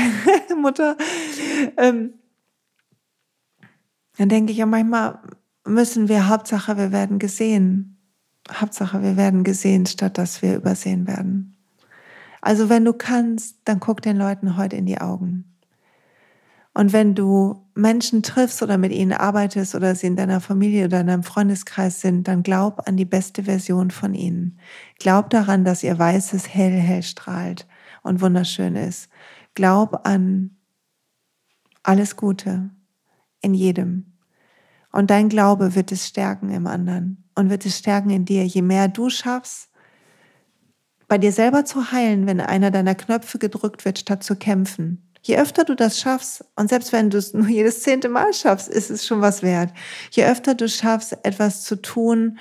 Mutter. 0.61 0.97
Ähm, 1.79 2.15
dann 4.19 4.29
denke 4.29 4.53
ich 4.53 4.59
ja 4.59 4.67
manchmal 4.67 5.21
müssen 5.67 6.09
wir, 6.09 6.29
Hauptsache, 6.29 6.77
wir 6.77 6.93
werden 6.93 7.19
gesehen. 7.19 7.99
Hauptsache, 8.51 9.03
wir 9.03 9.17
werden 9.17 9.45
gesehen, 9.45 9.87
statt 9.87 10.19
dass 10.19 10.43
wir 10.43 10.57
übersehen 10.57 11.07
werden. 11.07 11.52
Also 12.43 12.69
wenn 12.69 12.85
du 12.85 12.93
kannst, 12.93 13.57
dann 13.65 13.81
guck 13.81 14.03
den 14.03 14.17
Leuten 14.17 14.57
heute 14.57 14.77
in 14.77 14.85
die 14.85 15.01
Augen. 15.01 15.45
Und 16.75 16.93
wenn 16.93 17.15
du 17.15 17.67
Menschen 17.75 18.23
triffst 18.23 18.63
oder 18.63 18.79
mit 18.79 18.93
ihnen 18.93 19.13
arbeitest 19.13 19.75
oder 19.75 19.95
sie 19.95 20.09
in 20.09 20.17
deiner 20.17 20.41
Familie 20.41 20.87
oder 20.87 21.01
in 21.01 21.07
deinem 21.07 21.23
Freundeskreis 21.23 22.01
sind, 22.01 22.27
dann 22.27 22.43
glaub 22.43 22.89
an 22.89 22.97
die 22.97 23.05
beste 23.05 23.45
Version 23.45 23.91
von 23.91 24.15
ihnen. 24.15 24.59
Glaub 24.99 25.31
daran, 25.31 25.65
dass 25.65 25.83
ihr 25.83 25.99
Weißes 25.99 26.53
hell, 26.53 26.73
hell 26.73 27.03
strahlt 27.03 27.67
und 28.03 28.21
wunderschön 28.21 28.75
ist. 28.75 29.09
Glaub 29.55 30.07
an 30.07 30.57
alles 31.83 32.17
Gute 32.17 32.71
in 33.41 33.55
jedem. 33.55 34.15
Und 34.91 35.11
dein 35.11 35.29
Glaube 35.29 35.75
wird 35.75 35.93
es 35.93 36.09
stärken 36.09 36.51
im 36.51 36.67
anderen 36.67 37.25
und 37.35 37.51
wird 37.51 37.67
es 37.67 37.79
stärken 37.79 38.11
in 38.11 38.25
dir. 38.25 38.47
Je 38.47 38.63
mehr 38.63 38.89
du 38.89 39.11
schaffst, 39.11 39.72
bei 41.13 41.19
dir 41.19 41.33
selber 41.33 41.67
zu 41.67 41.93
heilen, 41.93 42.27
wenn 42.27 42.41
einer 42.41 42.71
deiner 42.71 42.95
Knöpfe 42.95 43.39
gedrückt 43.39 43.85
wird, 43.85 43.99
statt 43.99 44.25
zu 44.25 44.35
kämpfen. 44.35 45.13
Je 45.21 45.37
öfter 45.37 45.65
du 45.65 45.75
das 45.75 46.01
schaffst, 46.01 46.43
und 46.57 46.71
selbst 46.71 46.91
wenn 46.91 47.11
du 47.11 47.19
es 47.19 47.35
nur 47.35 47.49
jedes 47.49 47.83
zehnte 47.83 48.09
Mal 48.09 48.33
schaffst, 48.33 48.67
ist 48.67 48.89
es 48.89 49.07
schon 49.07 49.21
was 49.21 49.43
wert. 49.43 49.75
Je 50.11 50.25
öfter 50.25 50.55
du 50.55 50.71
schaffst, 50.71 51.19
etwas 51.23 51.65
zu 51.65 51.77
tun, 51.77 52.39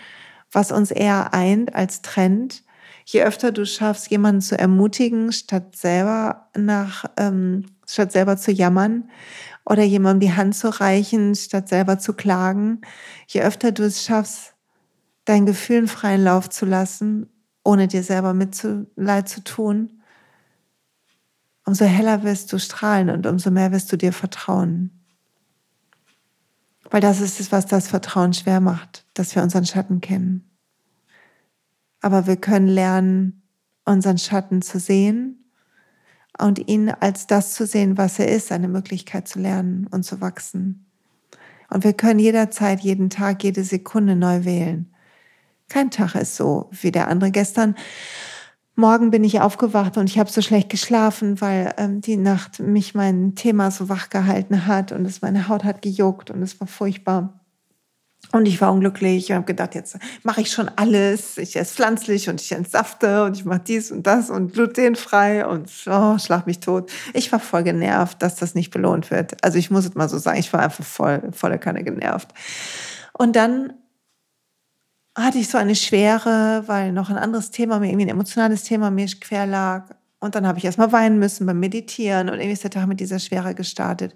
was 0.53 0.71
uns 0.71 0.89
eher 0.89 1.33
eint 1.33 1.75
als 1.75 2.01
trennt, 2.01 2.63
je 3.03 3.23
öfter 3.23 3.51
du 3.51 3.65
schaffst, 3.65 4.09
jemanden 4.09 4.39
zu 4.39 4.57
ermutigen, 4.57 5.33
statt 5.33 5.75
selber 5.75 6.47
nach, 6.55 7.03
ähm, 7.17 7.65
statt 7.85 8.13
selber 8.13 8.37
zu 8.37 8.53
jammern, 8.53 9.09
oder 9.65 9.83
jemandem 9.83 10.29
die 10.29 10.37
Hand 10.37 10.55
zu 10.55 10.69
reichen, 10.79 11.35
statt 11.35 11.67
selber 11.67 11.99
zu 11.99 12.13
klagen, 12.13 12.79
je 13.27 13.41
öfter 13.41 13.73
du 13.73 13.83
es 13.83 14.05
schaffst, 14.05 14.53
deinen 15.25 15.45
Gefühlen 15.45 15.89
freien 15.89 16.23
Lauf 16.23 16.49
zu 16.49 16.65
lassen 16.65 17.27
ohne 17.63 17.87
dir 17.87 18.03
selber 18.03 18.33
Mitleid 18.33 19.29
zu 19.29 19.43
tun, 19.43 20.01
umso 21.65 21.85
heller 21.85 22.23
wirst 22.23 22.51
du 22.51 22.59
strahlen 22.59 23.09
und 23.09 23.27
umso 23.27 23.51
mehr 23.51 23.71
wirst 23.71 23.91
du 23.91 23.97
dir 23.97 24.13
vertrauen. 24.13 24.91
Weil 26.89 27.01
das 27.01 27.21
ist 27.21 27.39
es, 27.39 27.51
was 27.51 27.67
das 27.67 27.87
Vertrauen 27.87 28.33
schwer 28.33 28.59
macht, 28.59 29.05
dass 29.13 29.35
wir 29.35 29.43
unseren 29.43 29.65
Schatten 29.65 30.01
kennen. 30.01 30.49
Aber 32.01 32.27
wir 32.27 32.35
können 32.35 32.67
lernen, 32.67 33.43
unseren 33.85 34.17
Schatten 34.17 34.61
zu 34.61 34.79
sehen 34.79 35.45
und 36.39 36.67
ihn 36.67 36.89
als 36.89 37.27
das 37.27 37.53
zu 37.53 37.65
sehen, 37.65 37.97
was 37.97 38.19
er 38.19 38.27
ist, 38.29 38.51
eine 38.51 38.67
Möglichkeit 38.67 39.27
zu 39.27 39.39
lernen 39.39 39.87
und 39.87 40.03
zu 40.03 40.19
wachsen. 40.19 40.85
Und 41.69 41.83
wir 41.83 41.93
können 41.93 42.19
jederzeit, 42.19 42.81
jeden 42.81 43.09
Tag, 43.09 43.43
jede 43.43 43.63
Sekunde 43.63 44.15
neu 44.15 44.43
wählen. 44.43 44.90
Kein 45.71 45.89
Tag 45.89 46.15
ist 46.15 46.35
so 46.35 46.69
wie 46.71 46.91
der 46.91 47.07
andere. 47.07 47.31
Gestern 47.31 47.75
Morgen 48.75 49.09
bin 49.09 49.23
ich 49.23 49.39
aufgewacht 49.39 49.95
und 49.95 50.09
ich 50.09 50.19
habe 50.19 50.29
so 50.29 50.41
schlecht 50.41 50.69
geschlafen, 50.69 51.39
weil 51.39 51.73
ähm, 51.77 52.01
die 52.01 52.17
Nacht 52.17 52.59
mich 52.59 52.93
mein 52.93 53.35
Thema 53.35 53.71
so 53.71 53.87
wach 53.87 54.09
gehalten 54.09 54.65
hat 54.65 54.91
und 54.91 55.05
es 55.05 55.21
meine 55.21 55.47
Haut 55.47 55.63
hat 55.63 55.81
gejuckt 55.81 56.29
und 56.29 56.41
es 56.41 56.59
war 56.59 56.67
furchtbar. 56.67 57.39
Und 58.33 58.47
ich 58.47 58.59
war 58.59 58.73
unglücklich 58.73 59.29
und 59.29 59.35
habe 59.35 59.45
gedacht, 59.45 59.75
jetzt 59.75 59.97
mache 60.23 60.41
ich 60.41 60.51
schon 60.51 60.69
alles. 60.75 61.37
Ich 61.37 61.55
esse 61.55 61.73
pflanzlich 61.73 62.27
und 62.27 62.41
ich 62.41 62.51
entsafte 62.51 63.23
und 63.23 63.37
ich 63.37 63.45
mache 63.45 63.61
dies 63.65 63.91
und 63.91 64.07
das 64.07 64.29
und 64.29 64.51
glutenfrei 64.51 65.45
und 65.45 65.69
oh, 65.87 66.17
schlag 66.17 66.47
mich 66.47 66.59
tot. 66.59 66.91
Ich 67.13 67.31
war 67.31 67.39
voll 67.39 67.63
genervt, 67.63 68.21
dass 68.21 68.35
das 68.35 68.55
nicht 68.55 68.71
belohnt 68.71 69.09
wird. 69.09 69.41
Also 69.41 69.57
ich 69.57 69.71
muss 69.71 69.85
es 69.85 69.95
mal 69.95 70.09
so 70.09 70.17
sagen, 70.17 70.39
ich 70.39 70.51
war 70.51 70.61
einfach 70.61 70.83
voll, 70.83 71.29
volle 71.31 71.59
Kanne 71.59 71.83
genervt. 71.85 72.29
Und 73.13 73.37
dann 73.37 73.73
hatte 75.15 75.37
ich 75.37 75.49
so 75.49 75.57
eine 75.57 75.75
Schwere, 75.75 76.63
weil 76.67 76.91
noch 76.91 77.09
ein 77.09 77.17
anderes 77.17 77.51
Thema, 77.51 77.79
mir 77.79 77.87
irgendwie 77.87 78.05
ein 78.05 78.09
emotionales 78.09 78.63
Thema 78.63 78.91
mir 78.91 79.07
quer 79.07 79.45
lag. 79.45 79.89
Und 80.19 80.35
dann 80.35 80.47
habe 80.47 80.59
ich 80.59 80.65
erstmal 80.65 80.91
weinen 80.91 81.19
müssen 81.19 81.45
beim 81.45 81.59
Meditieren 81.59 82.29
und 82.29 82.35
irgendwie 82.35 82.53
ist 82.53 82.63
der 82.63 82.71
Tag 82.71 82.87
mit 82.87 82.99
dieser 82.99 83.19
Schwere 83.19 83.55
gestartet. 83.55 84.13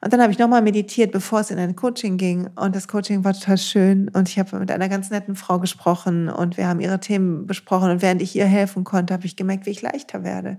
Und 0.00 0.12
dann 0.12 0.20
habe 0.20 0.32
ich 0.32 0.38
nochmal 0.38 0.62
meditiert, 0.62 1.10
bevor 1.12 1.40
es 1.40 1.50
in 1.50 1.58
ein 1.58 1.74
Coaching 1.74 2.18
ging. 2.18 2.48
Und 2.54 2.76
das 2.76 2.86
Coaching 2.86 3.24
war 3.24 3.34
total 3.34 3.58
schön. 3.58 4.08
Und 4.10 4.28
ich 4.28 4.38
habe 4.38 4.58
mit 4.58 4.70
einer 4.70 4.88
ganz 4.88 5.10
netten 5.10 5.34
Frau 5.34 5.58
gesprochen 5.58 6.28
und 6.28 6.56
wir 6.56 6.68
haben 6.68 6.80
ihre 6.80 7.00
Themen 7.00 7.46
besprochen. 7.46 7.90
Und 7.90 8.02
während 8.02 8.22
ich 8.22 8.36
ihr 8.36 8.46
helfen 8.46 8.84
konnte, 8.84 9.14
habe 9.14 9.26
ich 9.26 9.36
gemerkt, 9.36 9.66
wie 9.66 9.70
ich 9.70 9.82
leichter 9.82 10.22
werde. 10.22 10.58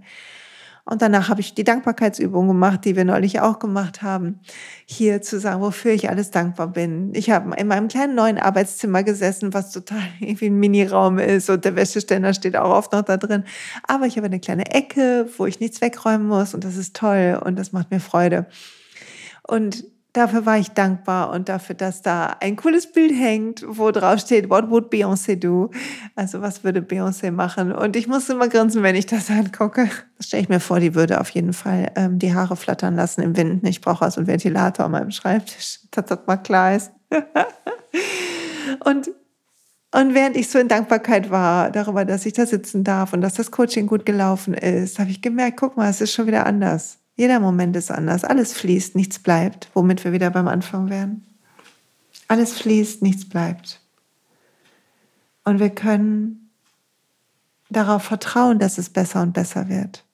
Und 0.90 1.04
danach 1.04 1.30
habe 1.30 1.40
ich 1.40 1.54
die 1.54 1.64
Dankbarkeitsübung 1.64 2.48
gemacht, 2.48 2.84
die 2.84 2.96
wir 2.96 3.06
neulich 3.06 3.42
auch 3.42 3.60
gemacht 3.60 4.02
haben, 4.02 4.40
hier 4.86 5.22
zu 5.22 5.40
sagen, 5.40 5.62
wofür 5.62 5.92
ich 5.92 6.10
alles 6.10 6.32
dankbar 6.32 6.68
bin. 6.70 7.14
Ich 7.14 7.30
habe 7.30 7.56
in 7.58 7.68
meinem 7.68 7.90
kleinen 7.90 8.16
neuen 8.16 8.40
Arbeitszimmer 8.40 9.04
gesessen, 9.04 9.54
was 9.54 9.72
total 9.72 10.02
irgendwie 10.20 10.48
ein 10.48 10.56
Miniraum 10.56 11.20
ist 11.20 11.48
und 11.52 11.64
der 11.64 11.76
Wäscheständer 11.76 12.34
steht 12.34 12.58
auch 12.58 12.72
oft 12.72 12.92
noch 12.92 13.04
da 13.04 13.18
drin. 13.18 13.44
Aber 13.88 14.08
ich 14.08 14.18
habe 14.18 14.26
eine 14.26 14.40
kleine 14.40 14.72
Ecke, 14.74 15.30
wo 15.38 15.46
ich 15.46 15.60
nichts 15.60 15.80
wegräumen 15.80 16.28
muss 16.28 16.56
und 16.56 16.64
das 16.64 16.76
ist 16.76 16.96
toll 16.96 17.40
und 17.46 17.60
das 17.60 17.72
macht 17.72 17.92
mir 17.92 18.00
Freude. 18.00 18.48
Und 19.48 19.84
dafür 20.14 20.46
war 20.46 20.58
ich 20.58 20.72
dankbar 20.72 21.32
und 21.32 21.50
dafür, 21.50 21.76
dass 21.76 22.02
da 22.02 22.38
ein 22.40 22.56
cooles 22.56 22.92
Bild 22.92 23.12
hängt, 23.12 23.64
wo 23.68 23.92
drauf 23.92 24.20
steht, 24.20 24.50
what 24.50 24.70
would 24.70 24.92
Beyoncé 24.92 25.36
do? 25.36 25.70
Also 26.16 26.42
was 26.42 26.64
würde 26.64 26.82
Beyoncé 26.82 27.32
machen? 27.32 27.72
Und 27.72 27.96
ich 27.96 28.08
muss 28.08 28.30
immer 28.30 28.48
grinsen, 28.48 28.84
wenn 28.84 28.96
ich 28.96 29.06
das 29.06 29.30
angucke. 29.30 29.90
Das 30.18 30.28
stelle 30.28 30.44
ich 30.44 30.50
mir 30.50 30.60
vor, 30.60 30.80
die 30.80 30.96
würde 30.96 31.22
auf 31.22 31.30
jeden 31.30 31.54
Fall 31.54 31.92
ähm, 31.96 32.20
die 32.20 32.34
Haare 32.34 32.56
flattern 32.56 32.96
lassen 32.96 33.22
im 33.22 33.38
Wind. 33.38 33.68
Ich 33.68 33.82
brauche 33.82 34.04
also 34.06 34.20
einen 34.20 34.28
Ventilator 34.28 34.86
an 34.86 34.92
meinem 34.92 35.12
Schreibtisch, 35.12 35.80
dass 35.92 36.06
das 36.06 36.20
mal 36.26 36.38
klar 36.38 36.76
ist. 36.76 36.92
und 38.84 39.12
und 39.92 40.14
während 40.14 40.38
ich 40.38 40.50
so 40.50 40.60
in 40.60 40.68
Dankbarkeit 40.68 41.32
war 41.32 41.72
darüber, 41.72 42.06
dass 42.06 42.24
ich 42.28 42.34
da 42.34 42.46
sitzen 42.46 42.84
darf 42.84 43.12
und 43.12 43.22
dass 43.22 43.34
das 43.34 43.50
Coaching 43.50 43.88
gut 43.88 44.06
gelaufen 44.06 44.54
ist, 44.54 45.00
habe 45.00 45.10
ich 45.10 45.20
gemerkt, 45.20 45.58
guck 45.58 45.78
mal, 45.78 45.90
es 45.90 46.00
ist 46.00 46.14
schon 46.14 46.28
wieder 46.28 46.46
anders. 46.46 46.99
Jeder 47.20 47.42
Moment 47.42 47.76
ist 47.76 47.92
anders. 47.92 48.24
Alles 48.24 48.54
fließt, 48.54 48.96
nichts 48.96 49.20
bleibt, 49.20 49.70
womit 49.74 50.06
wir 50.06 50.14
wieder 50.14 50.30
beim 50.30 50.48
Anfang 50.48 50.90
wären. 50.90 51.26
Alles 52.30 52.58
fließt, 52.58 53.02
nichts 53.02 53.28
bleibt. 53.28 53.82
Und 55.44 55.60
wir 55.60 55.70
können 55.70 56.50
darauf 57.70 58.04
vertrauen, 58.04 58.58
dass 58.58 58.78
es 58.78 58.90
besser 58.90 59.22
und 59.22 59.34
besser 59.34 59.68
wird. 59.68 60.06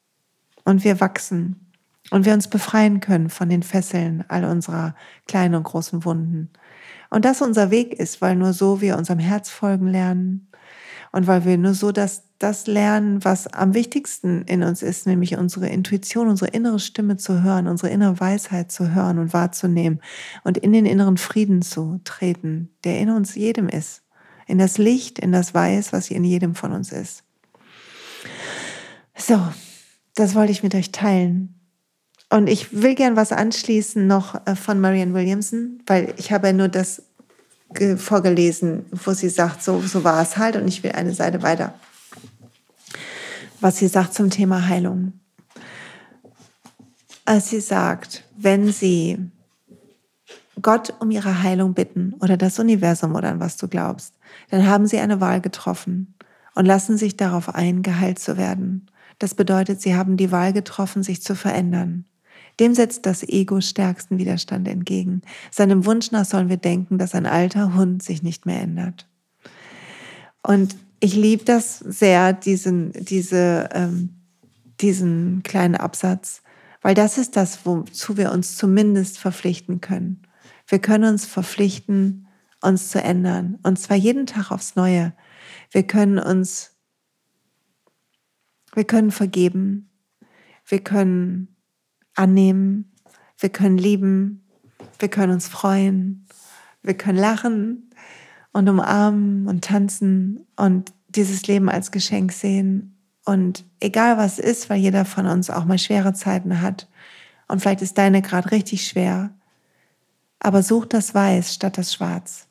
Und 0.63 0.83
wir 0.83 0.99
wachsen. 0.99 1.71
Und 2.09 2.25
wir 2.25 2.33
uns 2.33 2.47
befreien 2.47 3.01
können 3.01 3.29
von 3.29 3.49
den 3.49 3.61
Fesseln 3.61 4.23
all 4.27 4.43
unserer 4.43 4.95
kleinen 5.27 5.53
und 5.53 5.63
großen 5.63 6.05
Wunden. 6.05 6.49
Und 7.11 7.23
das 7.23 7.43
unser 7.43 7.69
Weg 7.69 7.93
ist, 7.93 8.19
weil 8.19 8.35
nur 8.35 8.51
so 8.51 8.81
wir 8.81 8.97
unserem 8.97 9.19
Herz 9.19 9.51
folgen 9.51 9.89
lernen 9.89 10.47
und 11.15 11.27
weil 11.27 11.45
wir 11.45 11.57
nur 11.57 11.73
so 11.73 11.93
das 11.93 12.23
das 12.39 12.67
lernen, 12.67 13.23
was 13.23 13.47
am 13.47 13.73
wichtigsten 13.73 14.41
in 14.41 14.63
uns 14.63 14.81
ist, 14.81 15.07
nämlich 15.07 15.37
unsere 15.37 15.69
Intuition, 15.69 16.27
unsere 16.27 16.51
innere 16.51 16.77
Stimme 16.77 17.15
zu 17.15 17.41
hören, 17.41 17.67
unsere 17.67 17.89
innere 17.89 18.19
Weisheit 18.19 18.69
zu 18.69 18.93
hören 18.93 19.19
und 19.19 19.31
wahrzunehmen 19.31 20.01
und 20.43 20.57
in 20.57 20.73
den 20.73 20.85
inneren 20.85 21.15
Frieden 21.15 21.61
zu 21.61 22.01
treten, 22.03 22.75
der 22.83 22.99
in 22.99 23.09
uns 23.11 23.33
jedem 23.33 23.69
ist, 23.69 24.03
in 24.45 24.57
das 24.57 24.77
Licht, 24.77 25.17
in 25.17 25.31
das 25.31 25.53
Weiß, 25.53 25.93
was 25.93 26.11
in 26.11 26.25
jedem 26.25 26.53
von 26.53 26.73
uns 26.73 26.91
ist. 26.91 27.23
So, 29.17 29.39
das 30.15 30.35
wollte 30.35 30.51
ich 30.51 30.63
mit 30.63 30.75
euch 30.75 30.91
teilen. 30.91 31.57
Und 32.29 32.49
ich 32.49 32.81
will 32.81 32.95
gern 32.95 33.15
was 33.15 33.31
anschließen 33.31 34.05
noch 34.05 34.45
äh, 34.45 34.57
von 34.57 34.81
Marianne 34.81 35.13
Williamson, 35.13 35.81
weil 35.87 36.13
ich 36.17 36.33
habe 36.33 36.47
ja 36.47 36.53
nur 36.53 36.67
das 36.67 37.03
vorgelesen, 37.97 38.85
wo 38.91 39.13
sie 39.13 39.29
sagt, 39.29 39.63
so, 39.63 39.81
so 39.81 40.03
war 40.03 40.21
es 40.21 40.37
halt 40.37 40.55
und 40.55 40.67
ich 40.67 40.83
will 40.83 40.91
eine 40.91 41.13
Seite 41.13 41.41
weiter 41.41 41.73
was 43.65 43.77
sie 43.77 43.87
sagt 43.87 44.13
zum 44.13 44.29
Thema 44.29 44.67
Heilung. 44.67 45.13
Als 47.25 47.49
sie 47.49 47.61
sagt, 47.61 48.23
wenn 48.37 48.71
sie 48.71 49.17
Gott 50.61 50.93
um 50.99 51.11
ihre 51.11 51.41
Heilung 51.41 51.73
bitten 51.73 52.13
oder 52.21 52.37
das 52.37 52.59
Universum 52.59 53.15
oder 53.15 53.29
an 53.29 53.39
was 53.39 53.57
du 53.57 53.67
glaubst, 53.67 54.13
dann 54.51 54.67
haben 54.67 54.85
sie 54.85 54.99
eine 54.99 55.19
Wahl 55.19 55.41
getroffen 55.41 56.15
und 56.53 56.65
lassen 56.65 56.97
sich 56.97 57.17
darauf 57.17 57.55
ein, 57.55 57.81
geheilt 57.81 58.19
zu 58.19 58.37
werden. 58.37 58.85
Das 59.17 59.33
bedeutet, 59.33 59.81
sie 59.81 59.95
haben 59.95 60.17
die 60.17 60.31
Wahl 60.31 60.53
getroffen, 60.53 61.01
sich 61.01 61.23
zu 61.23 61.35
verändern. 61.35 62.05
Dem 62.59 62.73
setzt 62.73 63.05
das 63.05 63.23
Ego 63.23 63.61
stärksten 63.61 64.17
Widerstand 64.17 64.67
entgegen. 64.67 65.21
Seinem 65.51 65.85
Wunsch 65.85 66.11
nach 66.11 66.25
sollen 66.25 66.49
wir 66.49 66.57
denken, 66.57 66.97
dass 66.97 67.15
ein 67.15 67.25
alter 67.25 67.75
Hund 67.75 68.01
sich 68.01 68.23
nicht 68.23 68.45
mehr 68.45 68.61
ändert. 68.61 69.07
Und 70.41 70.75
ich 70.99 71.15
liebe 71.15 71.43
das 71.43 71.79
sehr, 71.79 72.33
diesen, 72.33 72.93
diese, 72.93 73.69
ähm, 73.73 74.09
diesen 74.79 75.43
kleinen 75.43 75.75
Absatz, 75.75 76.41
weil 76.81 76.95
das 76.95 77.17
ist 77.17 77.35
das, 77.35 77.65
wozu 77.65 78.15
wir 78.17 78.31
uns 78.31 78.57
zumindest 78.57 79.17
verpflichten 79.17 79.81
können. 79.81 80.21
Wir 80.67 80.79
können 80.79 81.03
uns 81.05 81.25
verpflichten, 81.25 82.27
uns 82.61 82.89
zu 82.89 83.01
ändern. 83.01 83.59
Und 83.63 83.79
zwar 83.79 83.97
jeden 83.97 84.25
Tag 84.25 84.51
aufs 84.51 84.75
Neue. 84.75 85.13
Wir 85.71 85.83
können 85.83 86.19
uns, 86.19 86.71
wir 88.73 88.83
können 88.83 89.11
vergeben. 89.11 89.89
Wir 90.65 90.79
können 90.79 91.54
annehmen, 92.15 92.91
wir 93.37 93.49
können 93.49 93.77
lieben, 93.77 94.43
wir 94.99 95.09
können 95.09 95.33
uns 95.33 95.47
freuen, 95.47 96.25
wir 96.81 96.95
können 96.95 97.17
lachen 97.17 97.89
und 98.53 98.69
umarmen 98.69 99.47
und 99.47 99.63
tanzen 99.63 100.45
und 100.55 100.93
dieses 101.09 101.47
Leben 101.47 101.69
als 101.69 101.91
Geschenk 101.91 102.31
sehen. 102.31 102.97
Und 103.25 103.65
egal 103.79 104.17
was 104.17 104.39
ist, 104.39 104.69
weil 104.69 104.79
jeder 104.79 105.05
von 105.05 105.25
uns 105.25 105.49
auch 105.49 105.65
mal 105.65 105.79
schwere 105.79 106.13
Zeiten 106.13 106.61
hat 106.61 106.87
und 107.47 107.61
vielleicht 107.61 107.81
ist 107.81 107.97
deine 107.97 108.21
gerade 108.21 108.51
richtig 108.51 108.87
schwer, 108.87 109.31
aber 110.39 110.63
such 110.63 110.85
das 110.85 111.13
Weiß 111.13 111.53
statt 111.53 111.77
das 111.77 111.93
Schwarz. 111.93 112.47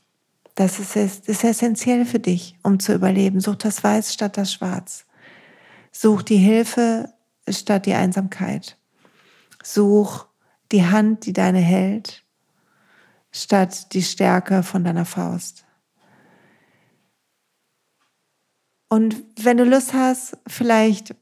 Das 0.54 0.78
ist, 0.78 0.96
ist 0.96 1.44
essentiell 1.44 2.04
für 2.04 2.20
dich, 2.20 2.56
um 2.62 2.78
zu 2.78 2.94
überleben. 2.94 3.40
Such 3.40 3.56
das 3.56 3.82
Weiß 3.82 4.12
statt 4.14 4.36
das 4.36 4.52
Schwarz. 4.52 5.04
Such 5.90 6.22
die 6.22 6.36
Hilfe 6.36 7.12
statt 7.48 7.86
die 7.86 7.94
Einsamkeit. 7.94 8.76
Such 9.64 10.26
die 10.72 10.84
Hand, 10.84 11.24
die 11.24 11.32
deine 11.32 11.58
hält, 11.58 12.22
statt 13.32 13.92
die 13.94 14.02
Stärke 14.02 14.62
von 14.62 14.84
deiner 14.84 15.06
Faust. 15.06 15.64
Und 18.88 19.24
wenn 19.40 19.56
du 19.56 19.64
Lust 19.64 19.94
hast, 19.94 20.36
vielleicht 20.46 21.16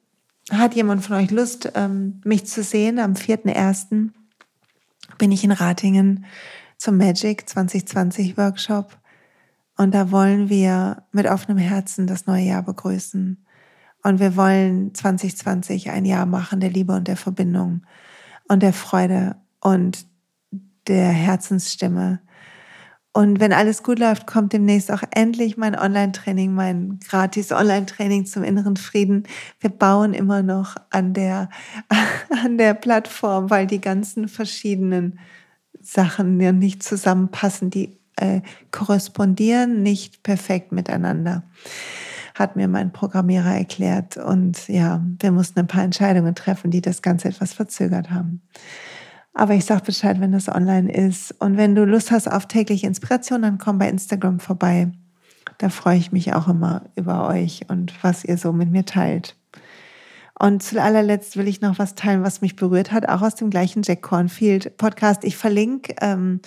hat 0.51 0.75
jemand 0.75 1.05
von 1.05 1.17
euch 1.17 1.31
Lust, 1.31 1.73
ähm, 1.75 2.21
mich 2.25 2.45
zu 2.47 2.63
sehen. 2.63 2.99
Am 2.99 3.15
4.1. 3.15 4.11
bin 5.19 5.33
ich 5.33 5.45
in 5.45 5.53
Ratingen 5.53 6.27
zum 6.77 6.97
Magic 6.97 7.49
2020 7.49 8.37
Workshop. 8.37 8.99
Und 9.77 9.95
da 9.95 10.11
wollen 10.11 10.49
wir 10.49 11.05
mit 11.13 11.27
offenem 11.27 11.59
Herzen 11.59 12.07
das 12.07 12.27
neue 12.27 12.45
Jahr 12.45 12.63
begrüßen. 12.63 13.47
Und 14.03 14.21
wir 14.21 14.37
wollen 14.37 14.93
2020 14.95 15.91
ein 15.91 16.05
Jahr 16.05 16.27
machen 16.27 16.61
der 16.61 16.71
Liebe 16.71 16.93
und 16.93 17.07
der 17.07 17.17
Verbindung 17.17 17.87
und 18.53 18.63
der 18.63 18.75
Freude 18.75 19.37
und 19.61 20.05
der 20.87 21.09
Herzensstimme. 21.09 22.21
Und 23.15 23.41
wenn 23.41 23.55
alles 23.55 23.83
gut 23.83 23.99
läuft, 23.99 24.27
kommt 24.27 24.53
demnächst 24.53 24.93
auch 24.93 25.03
endlich 25.11 25.57
mein 25.57 25.75
Online-Training, 25.75 26.53
mein 26.53 26.99
gratis 27.09 27.51
Online-Training 27.51 28.27
zum 28.27 28.45
inneren 28.45 28.77
Frieden. 28.77 29.25
Wir 29.61 29.71
bauen 29.71 30.13
immer 30.13 30.43
noch 30.43 30.77
an 30.91 31.15
der, 31.15 31.49
an 32.45 32.59
der 32.59 32.75
Plattform, 32.75 33.49
weil 33.49 33.67
die 33.67 33.81
ganzen 33.81 34.29
verschiedenen 34.29 35.19
Sachen 35.81 36.39
ja 36.39 36.53
nicht 36.53 36.83
zusammenpassen, 36.83 37.71
die 37.71 37.97
äh, 38.17 38.43
korrespondieren 38.71 39.83
nicht 39.83 40.23
perfekt 40.23 40.73
miteinander 40.73 41.43
hat 42.35 42.57
mir 42.57 42.69
mein 42.69 42.93
Programmierer 42.93 43.57
erklärt. 43.57 44.17
Und 44.17 44.69
ja, 44.69 45.03
wir 45.21 45.33
mussten 45.33 45.61
ein 45.61 45.67
paar 45.67 45.85
Entscheidungen 45.85 46.35
treffen, 46.35 46.71
die 46.71 46.81
das 46.81 47.03
Ganze 47.03 47.29
etwas 47.29 47.53
verzögert 47.53 48.11
haben. 48.11 48.43
Aber 49.35 49.55
ich 49.55 49.65
sag 49.65 49.85
Bescheid, 49.85 50.21
wenn 50.21 50.33
das 50.33 50.49
online 50.49 50.93
ist. 50.93 51.33
Und 51.41 51.57
wenn 51.57 51.75
du 51.75 51.85
Lust 51.85 52.11
hast 52.11 52.31
auf 52.31 52.47
tägliche 52.47 52.87
Inspiration, 52.87 53.43
dann 53.43 53.59
komm 53.59 53.79
bei 53.79 53.89
Instagram 53.89 54.41
vorbei. 54.41 54.93
Da 55.59 55.69
freue 55.69 55.99
ich 55.99 56.13
mich 56.13 56.35
auch 56.35 56.49
immer 56.49 56.85
über 56.97 57.29
euch 57.29 57.63
und 57.69 57.93
was 58.03 58.25
ihr 58.25 58.37
so 58.37 58.53
mit 58.53 58.71
mir 58.71 58.85
teilt. 58.85 59.37
Und 60.39 60.63
zu 60.63 60.83
allerletzt 60.83 61.37
will 61.37 61.47
ich 61.47 61.61
noch 61.61 61.79
was 61.79 61.95
teilen, 61.95 62.25
was 62.25 62.41
mich 62.41 62.57
berührt 62.57 62.91
hat, 62.91 63.09
auch 63.09 63.23
aus 63.23 63.37
dem 63.37 63.49
gleichen 63.49 63.83
Jack 63.85 64.03
Cornfield 64.03 64.77
Podcast. 64.77 65.23
Ich 65.25 65.37
verlinke 65.37 65.95
ähm, 66.01 66.41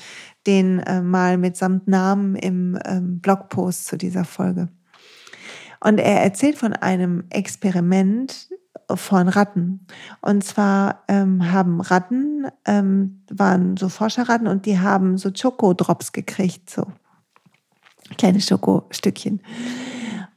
den 0.47 0.79
äh, 0.79 1.01
mal 1.01 1.37
mitsamt 1.37 1.87
Namen 1.87 2.35
im 2.35 2.77
ähm, 2.85 3.21
Blogpost 3.21 3.87
zu 3.87 3.97
dieser 3.97 4.25
Folge. 4.25 4.67
Und 5.85 5.99
er 5.99 6.23
erzählt 6.23 6.57
von 6.57 6.73
einem 6.73 7.25
Experiment 7.29 8.49
von 8.91 9.27
Ratten. 9.27 9.85
Und 10.19 10.43
zwar 10.43 11.03
ähm, 11.07 11.51
haben 11.51 11.79
Ratten, 11.79 12.47
ähm, 12.65 13.21
waren 13.29 13.77
so 13.77 13.89
Forscherratten 13.89 14.47
und 14.47 14.65
die 14.65 14.79
haben 14.79 15.19
so 15.19 15.29
Schokodrops 15.31 16.11
gekriegt, 16.11 16.71
so 16.71 16.87
kleine 18.17 18.41
Schokostückchen. 18.41 19.43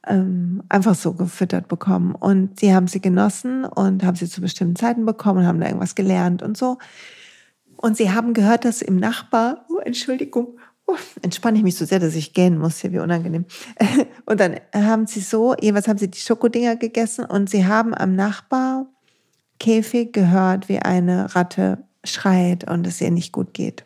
Ähm, 0.07 0.63
einfach 0.69 0.95
so 0.95 1.15
gefüttert 1.15 1.67
bekommen. 1.67 2.15
Und 2.15 2.61
sie 2.61 2.75
haben 2.75 2.87
sie 2.87 3.01
genossen 3.01 3.65
und 3.65 4.05
haben 4.05 4.17
sie 4.17 4.29
zu 4.29 4.43
bestimmten 4.43 4.77
Zeiten 4.77 5.07
bekommen 5.07 5.41
und 5.41 5.47
haben 5.47 5.61
da 5.61 5.67
irgendwas 5.67 5.95
gelernt 5.95 6.43
und 6.43 6.59
so. 6.59 6.77
Und 7.79 7.97
sie 7.97 8.11
haben 8.11 8.35
gehört, 8.35 8.67
dass 8.67 8.83
im 8.83 8.97
Nachbar, 8.97 9.65
oh, 9.71 9.79
Entschuldigung, 9.79 10.59
entspanne 11.23 11.59
ich 11.59 11.65
mich 11.65 11.77
so 11.77 11.85
sehr, 11.85 11.99
dass 11.99 12.15
ich 12.15 12.33
gähnen 12.33 12.59
muss, 12.59 12.83
ja, 12.83 12.93
wie 12.93 12.99
unangenehm. 12.99 13.45
Und 14.27 14.41
dann 14.41 14.57
haben 14.75 15.07
sie 15.07 15.21
so, 15.21 15.55
jeweils 15.61 15.89
haben 15.89 15.99
sie 15.99 16.11
die 16.11 16.19
Schokodinger 16.19 16.77
gegessen 16.77 17.25
und 17.25 17.49
sie 17.49 17.67
haben 17.67 17.95
am 17.95 18.15
Nachbarkäfig 18.15 20.13
gehört, 20.13 20.69
wie 20.69 20.79
eine 20.79 21.35
Ratte 21.35 21.85
schreit 22.05 22.69
und 22.71 22.87
es 22.87 23.01
ihr 23.01 23.11
nicht 23.11 23.33
gut 23.33 23.55
geht. 23.55 23.85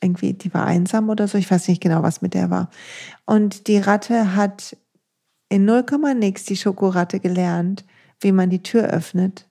Irgendwie, 0.00 0.32
die 0.32 0.52
war 0.52 0.66
einsam 0.66 1.10
oder 1.10 1.28
so, 1.28 1.38
ich 1.38 1.50
weiß 1.50 1.68
nicht 1.68 1.80
genau, 1.80 2.02
was 2.02 2.22
mit 2.22 2.34
der 2.34 2.50
war. 2.50 2.70
Und 3.24 3.68
die 3.68 3.78
Ratte 3.78 4.34
hat 4.34 4.76
in 5.48 5.64
0, 5.64 5.84
nix 6.16 6.44
die 6.44 6.56
Schokoratte 6.56 7.20
gelernt, 7.20 7.84
wie 8.20 8.32
man 8.32 8.50
die 8.50 8.62
Tür 8.62 8.84
öffnet. 8.84 9.48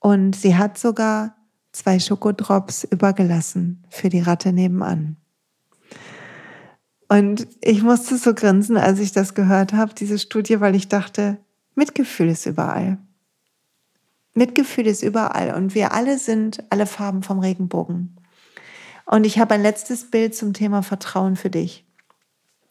Und 0.00 0.34
sie 0.34 0.56
hat 0.56 0.78
sogar 0.78 1.36
zwei 1.72 1.98
Schokodrops 1.98 2.84
übergelassen 2.84 3.84
für 3.88 4.08
die 4.08 4.20
Ratte 4.20 4.52
nebenan. 4.52 5.16
Und 7.08 7.48
ich 7.62 7.82
musste 7.82 8.18
so 8.18 8.34
grinsen, 8.34 8.76
als 8.76 9.00
ich 9.00 9.12
das 9.12 9.34
gehört 9.34 9.72
habe, 9.72 9.94
diese 9.94 10.18
Studie, 10.18 10.60
weil 10.60 10.74
ich 10.74 10.88
dachte, 10.88 11.38
Mitgefühl 11.74 12.28
ist 12.28 12.44
überall. 12.44 12.98
Mitgefühl 14.34 14.86
ist 14.86 15.02
überall 15.02 15.54
und 15.54 15.74
wir 15.74 15.92
alle 15.92 16.18
sind 16.18 16.62
alle 16.70 16.86
Farben 16.86 17.22
vom 17.22 17.38
Regenbogen. 17.38 18.16
Und 19.06 19.24
ich 19.24 19.38
habe 19.38 19.54
ein 19.54 19.62
letztes 19.62 20.10
Bild 20.10 20.34
zum 20.34 20.52
Thema 20.52 20.82
Vertrauen 20.82 21.36
für 21.36 21.48
dich, 21.48 21.86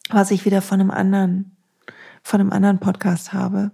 was 0.08 0.30
ich 0.30 0.44
wieder 0.44 0.62
von 0.62 0.80
einem 0.80 0.92
anderen, 0.92 1.56
von 2.22 2.40
einem 2.40 2.52
anderen 2.52 2.78
Podcast 2.78 3.32
habe. 3.32 3.72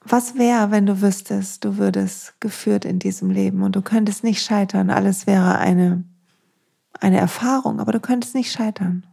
Was 0.00 0.36
wäre, 0.36 0.70
wenn 0.70 0.86
du 0.86 1.00
wüsstest, 1.00 1.64
du 1.64 1.78
würdest 1.78 2.38
geführt 2.40 2.84
in 2.84 2.98
diesem 2.98 3.30
Leben 3.30 3.62
und 3.62 3.76
du 3.76 3.80
könntest 3.80 4.24
nicht 4.24 4.42
scheitern, 4.42 4.90
alles 4.90 5.26
wäre 5.26 5.56
eine 5.58 6.04
eine 7.00 7.18
Erfahrung, 7.18 7.80
aber 7.80 7.92
du 7.92 8.00
könntest 8.00 8.34
nicht 8.34 8.52
scheitern. 8.52 9.06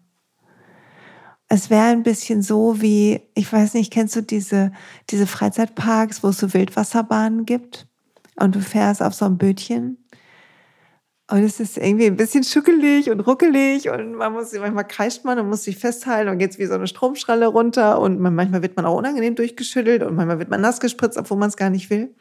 Es 1.48 1.70
wäre 1.70 1.88
ein 1.88 2.04
bisschen 2.04 2.41
so 2.41 2.82
wie, 2.82 3.22
ich 3.36 3.52
weiß 3.52 3.74
nicht, 3.74 3.91
kennst 3.91 4.15
du 4.15 4.22
diese, 4.22 4.72
diese 5.10 5.28
Freizeitparks, 5.28 6.24
wo 6.24 6.30
es 6.30 6.38
so 6.38 6.54
Wildwasserbahnen 6.54 7.46
gibt 7.46 7.88
und 8.38 8.56
du 8.56 8.62
fährst 8.62 9.04
auf 9.04 9.13
so 9.13 9.26
einem 9.26 9.38
Bötchen 9.38 9.98
und 11.32 11.44
es 11.44 11.62
ist 11.62 11.78
irgendwie 11.78 12.08
ein 12.08 12.17
bisschen 12.17 12.44
schuckelig 12.44 13.10
und 13.10 13.22
ruckelig 13.22 13.89
und 13.89 14.15
man 14.15 14.34
muss, 14.34 14.52
manchmal 14.52 14.86
kreischt 14.86 15.24
man 15.24 15.39
und 15.39 15.48
muss 15.48 15.63
sich 15.63 15.78
festhalten 15.78 16.30
und 16.30 16.39
geht 16.39 16.60
wie 16.60 16.65
so 16.65 16.74
eine 16.74 16.88
Stromschralle 16.88 17.48
runter 17.48 18.02
und 18.02 18.20
man, 18.20 18.36
manchmal 18.36 18.62
wird 18.62 18.76
man 18.76 18.86
auch 18.86 18.98
unangenehm 18.98 19.36
durchgeschüttelt 19.36 20.04
und 20.04 20.15
manchmal 20.15 20.39
wird 20.39 20.50
man 20.50 20.60
nass 20.60 20.82
gespritzt, 20.82 21.17
obwohl 21.17 21.38
man 21.38 21.48
es 21.48 21.56
gar 21.56 21.70
nicht 21.70 21.89
will. 21.89 22.13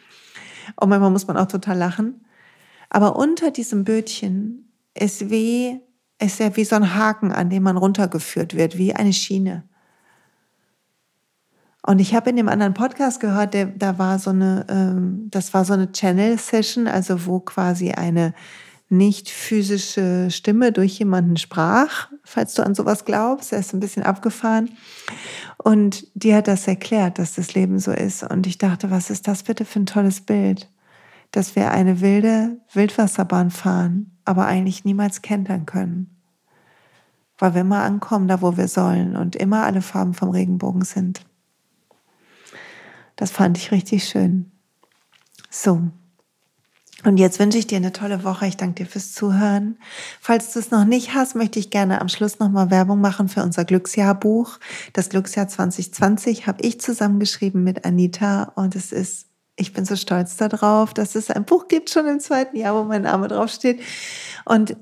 Und 0.80 0.90
manchmal 0.90 1.10
muss 1.10 1.26
man 1.26 1.36
auch 1.36 1.48
total 1.48 1.76
lachen. 1.76 2.24
Aber 2.88 3.16
unter 3.16 3.50
diesem 3.50 3.82
Bötchen 3.82 4.69
ist 4.94 5.30
wie, 5.30 5.80
ist 6.20 6.40
ja 6.40 6.54
wie 6.56 6.64
so 6.64 6.76
ein 6.76 6.94
Haken, 6.94 7.32
an 7.32 7.50
dem 7.50 7.62
man 7.62 7.76
runtergeführt 7.76 8.54
wird, 8.54 8.76
wie 8.78 8.94
eine 8.94 9.12
Schiene. 9.12 9.64
Und 11.82 11.98
ich 11.98 12.14
habe 12.14 12.30
in 12.30 12.36
dem 12.36 12.48
anderen 12.48 12.74
Podcast 12.74 13.20
gehört, 13.20 13.54
der, 13.54 13.66
da 13.66 13.98
war 13.98 14.18
so 14.18 14.30
eine, 14.30 14.66
ähm, 14.68 15.28
das 15.30 15.54
war 15.54 15.64
so 15.64 15.72
eine 15.72 15.92
Channel-Session, 15.92 16.86
also 16.86 17.26
wo 17.26 17.40
quasi 17.40 17.92
eine 17.92 18.34
nicht 18.90 19.30
physische 19.30 20.30
Stimme 20.30 20.72
durch 20.72 20.98
jemanden 20.98 21.36
sprach, 21.36 22.08
falls 22.24 22.54
du 22.54 22.66
an 22.66 22.74
sowas 22.74 23.04
glaubst. 23.04 23.52
Er 23.52 23.60
ist 23.60 23.72
ein 23.72 23.80
bisschen 23.80 24.02
abgefahren. 24.02 24.70
Und 25.58 26.06
die 26.14 26.34
hat 26.34 26.48
das 26.48 26.66
erklärt, 26.66 27.18
dass 27.18 27.36
das 27.36 27.54
Leben 27.54 27.78
so 27.78 27.92
ist. 27.92 28.24
Und 28.24 28.46
ich 28.46 28.58
dachte, 28.58 28.90
was 28.90 29.08
ist 29.08 29.28
das 29.28 29.44
bitte 29.44 29.64
für 29.64 29.80
ein 29.80 29.86
tolles 29.86 30.20
Bild? 30.20 30.68
Dass 31.30 31.54
wir 31.54 31.70
eine 31.70 32.00
wilde 32.00 32.58
Wildwasserbahn 32.72 33.50
fahren 33.50 34.19
aber 34.30 34.46
eigentlich 34.46 34.84
niemals 34.84 35.22
kentern 35.22 35.66
können. 35.66 36.16
Weil 37.38 37.54
wir 37.54 37.62
immer 37.62 37.82
ankommen, 37.82 38.28
da 38.28 38.40
wo 38.40 38.56
wir 38.56 38.68
sollen 38.68 39.16
und 39.16 39.34
immer 39.34 39.64
alle 39.64 39.82
Farben 39.82 40.14
vom 40.14 40.30
Regenbogen 40.30 40.84
sind. 40.84 41.26
Das 43.16 43.30
fand 43.30 43.58
ich 43.58 43.72
richtig 43.72 44.04
schön. 44.04 44.50
So, 45.50 45.90
und 47.02 47.16
jetzt 47.16 47.38
wünsche 47.38 47.56
ich 47.56 47.66
dir 47.66 47.76
eine 47.76 47.92
tolle 47.92 48.24
Woche. 48.24 48.46
Ich 48.46 48.58
danke 48.58 48.84
dir 48.84 48.90
fürs 48.90 49.12
Zuhören. 49.12 49.78
Falls 50.20 50.52
du 50.52 50.58
es 50.58 50.70
noch 50.70 50.84
nicht 50.84 51.14
hast, 51.14 51.34
möchte 51.34 51.58
ich 51.58 51.70
gerne 51.70 52.00
am 52.00 52.08
Schluss 52.08 52.38
nochmal 52.38 52.70
Werbung 52.70 53.00
machen 53.00 53.28
für 53.28 53.42
unser 53.42 53.64
Glücksjahrbuch. 53.64 54.58
Das 54.92 55.08
Glücksjahr 55.08 55.48
2020 55.48 56.46
habe 56.46 56.62
ich 56.62 56.80
zusammengeschrieben 56.80 57.64
mit 57.64 57.86
Anita 57.86 58.52
und 58.54 58.76
es 58.76 58.92
ist 58.92 59.29
ich 59.60 59.74
bin 59.74 59.84
so 59.84 59.94
stolz 59.94 60.36
darauf, 60.36 60.94
dass 60.94 61.14
es 61.14 61.30
ein 61.30 61.44
Buch 61.44 61.68
gibt, 61.68 61.90
schon 61.90 62.06
im 62.06 62.18
zweiten 62.18 62.56
Jahr, 62.56 62.74
wo 62.74 62.84
mein 62.84 63.02
Name 63.02 63.28
draufsteht. 63.28 63.80
Und 64.46 64.74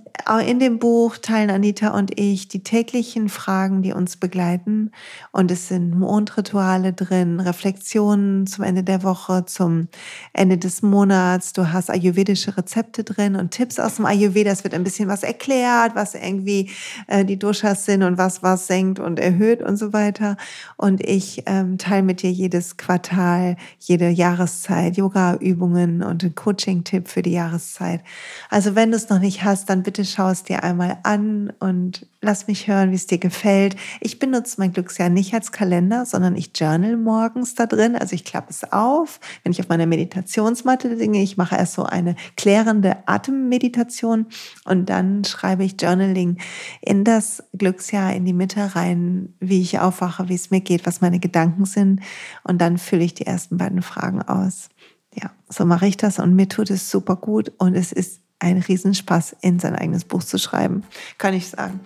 in 0.47 0.61
dem 0.61 0.79
Buch 0.79 1.17
teilen 1.19 1.51
Anita 1.51 1.97
und 1.97 2.19
ich 2.19 2.49
die 2.49 2.62
täglichen 2.62 3.29
Fragen, 3.29 3.83
die 3.83 3.93
uns 3.93 4.17
begleiten. 4.17 4.93
Und 5.33 5.51
es 5.51 5.69
sind 5.69 5.99
Mondrituale 5.99 6.93
drin, 6.93 7.41
Reflexionen 7.41 8.47
zum 8.47 8.64
Ende 8.64 8.85
der 8.85 9.03
Woche, 9.03 9.45
zum 9.47 9.88
Ende 10.33 10.59
des 10.59 10.83
Monats. 10.83 11.53
Du 11.53 11.73
hast 11.73 11.91
ayurvedische 11.91 12.57
Rezepte 12.57 13.05
drin 13.05 13.37
und 13.37 13.51
Tipps 13.51 13.81
aus 13.81 13.97
dem 13.97 14.07
Ayurveda. 14.07 14.51
Es 14.51 14.64
wird 14.64 14.75
ein 14.75 14.85
bisschen 14.85 15.09
was 15.09 15.23
erklärt, 15.23 15.95
was 15.95 16.14
irgendwie 16.14 16.71
äh, 17.07 17.25
die 17.25 17.38
Doshas 17.38 17.85
sind 17.85 18.03
und 18.03 18.17
was 18.19 18.43
was 18.43 18.67
senkt 18.67 19.01
und 19.01 19.19
erhöht 19.19 19.62
und 19.62 19.77
so 19.77 19.93
weiter. 19.93 20.37
Und 20.77 21.01
ich 21.05 21.43
ähm, 21.47 21.79
teile 21.79 22.03
mit 22.03 22.23
dir 22.23 22.31
jedes 22.31 22.77
Quartal, 22.77 23.57
jede 23.79 24.09
Jahreszeit 24.09 24.67
Yoga-Übungen 24.68 26.02
und 26.02 26.22
einen 26.22 26.35
Coaching-Tipp 26.35 27.09
für 27.09 27.22
die 27.22 27.33
Jahreszeit. 27.33 28.02
Also 28.50 28.74
wenn 28.74 28.90
du 28.90 28.96
es 28.96 29.09
noch 29.09 29.18
nicht 29.18 29.44
hast, 29.44 29.70
dann 29.70 29.83
bitte 29.83 30.04
schau 30.04 30.31
es 30.31 30.44
dir 30.44 30.62
einmal 30.62 30.98
an 31.02 31.52
und 31.59 32.07
lass 32.20 32.48
mich 32.48 32.66
hören, 32.66 32.90
wie 32.90 32.96
es 32.96 33.07
dir 33.07 33.18
gefällt. 33.18 33.76
Ich 34.00 34.18
benutze 34.18 34.57
mein 34.59 34.72
Glücksjahr 34.72 35.09
nicht 35.09 35.35
als 35.35 35.52
Kalender, 35.52 36.04
sondern 36.04 36.35
ich 36.37 36.50
journal 36.54 36.96
morgens 36.96 37.54
da 37.54 37.66
drin. 37.66 37.94
Also 37.94 38.14
ich 38.14 38.24
klappe 38.24 38.50
es 38.50 38.72
auf, 38.72 39.20
wenn 39.44 39.52
ich 39.52 39.61
auf 39.61 39.68
meiner 39.68 39.87
Meditationsmatte 39.87 40.96
singe. 40.96 41.22
Ich 41.22 41.37
mache 41.37 41.57
erst 41.57 41.74
so 41.74 41.85
eine 41.85 42.16
klärende 42.37 42.96
Atemmeditation 43.07 44.26
und 44.64 44.88
dann 44.88 45.24
schreibe 45.24 45.64
ich 45.64 45.81
Journaling 45.81 46.38
in 46.81 47.04
das 47.04 47.44
Glücksjahr 47.57 48.12
in 48.14 48.24
die 48.24 48.33
Mitte 48.33 48.74
rein, 48.74 49.35
wie 49.38 49.61
ich 49.61 49.78
aufwache, 49.78 50.28
wie 50.28 50.35
es 50.35 50.50
mir 50.50 50.61
geht, 50.61 50.87
was 50.87 51.00
meine 51.00 51.20
Gedanken 51.20 51.66
sind. 51.66 52.00
Und 52.42 52.61
dann 52.61 52.78
fülle 52.78 53.04
ich 53.04 53.14
die 53.14 53.26
ersten 53.26 53.59
beiden 53.59 53.83
Fragen 53.83 54.22
aus. 54.22 54.70
Ja, 55.14 55.31
so 55.48 55.64
mache 55.64 55.87
ich 55.87 55.96
das 55.96 56.18
und 56.18 56.35
mir 56.35 56.48
tut 56.48 56.70
es 56.70 56.90
super 56.90 57.16
gut 57.16 57.52
und 57.59 57.74
es 57.74 57.92
ist 57.92 58.20
ein 58.38 58.59
Riesenspaß, 58.59 59.37
in 59.40 59.59
sein 59.59 59.74
eigenes 59.74 60.05
Buch 60.05 60.22
zu 60.22 60.38
schreiben, 60.38 60.85
kann 61.18 61.35
ich 61.35 61.48
sagen. 61.48 61.81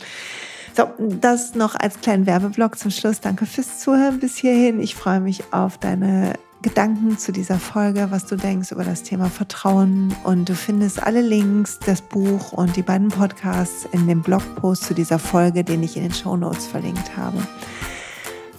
So, 0.77 0.89
das 0.99 1.55
noch 1.55 1.75
als 1.75 2.01
kleinen 2.01 2.27
Werbeblock 2.27 2.79
zum 2.79 2.91
Schluss. 2.91 3.21
Danke 3.21 3.45
fürs 3.45 3.81
Zuhören 3.81 4.21
bis 4.21 4.37
hierhin. 4.37 4.81
Ich 4.81 4.95
freue 4.95 5.21
mich 5.21 5.53
auf 5.53 5.77
deine 5.77 6.33
Gedanken 6.63 7.19
zu 7.19 7.33
dieser 7.33 7.59
Folge, 7.59 8.07
was 8.11 8.27
du 8.27 8.37
denkst 8.37 8.73
über 8.73 8.85
das 8.85 9.03
Thema 9.03 9.29
Vertrauen. 9.29 10.15
Und 10.25 10.49
du 10.49 10.55
findest 10.55 11.03
alle 11.03 11.21
Links, 11.21 11.79
das 11.85 12.01
Buch 12.01 12.53
und 12.53 12.77
die 12.77 12.83
beiden 12.83 13.09
Podcasts 13.09 13.87
in 13.93 14.07
dem 14.07 14.23
Blogpost 14.23 14.85
zu 14.85 14.95
dieser 14.95 15.19
Folge, 15.19 15.65
den 15.65 15.83
ich 15.83 15.97
in 15.97 16.05
den 16.05 16.15
Show 16.15 16.37
Notes 16.37 16.67
verlinkt 16.67 17.17
habe. 17.17 17.39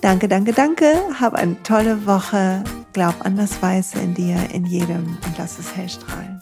Danke, 0.02 0.28
danke, 0.28 0.52
danke. 0.52 0.94
Hab 1.20 1.34
eine 1.34 1.62
tolle 1.64 2.06
Woche. 2.06 2.64
Glaub 2.92 3.26
an 3.26 3.38
das 3.38 3.62
Weiße 3.62 3.98
in 4.00 4.14
dir, 4.14 4.38
in 4.52 4.66
jedem 4.66 5.18
und 5.26 5.38
lass 5.38 5.58
es 5.58 5.76
hell 5.76 5.90
strahlen. 5.90 6.42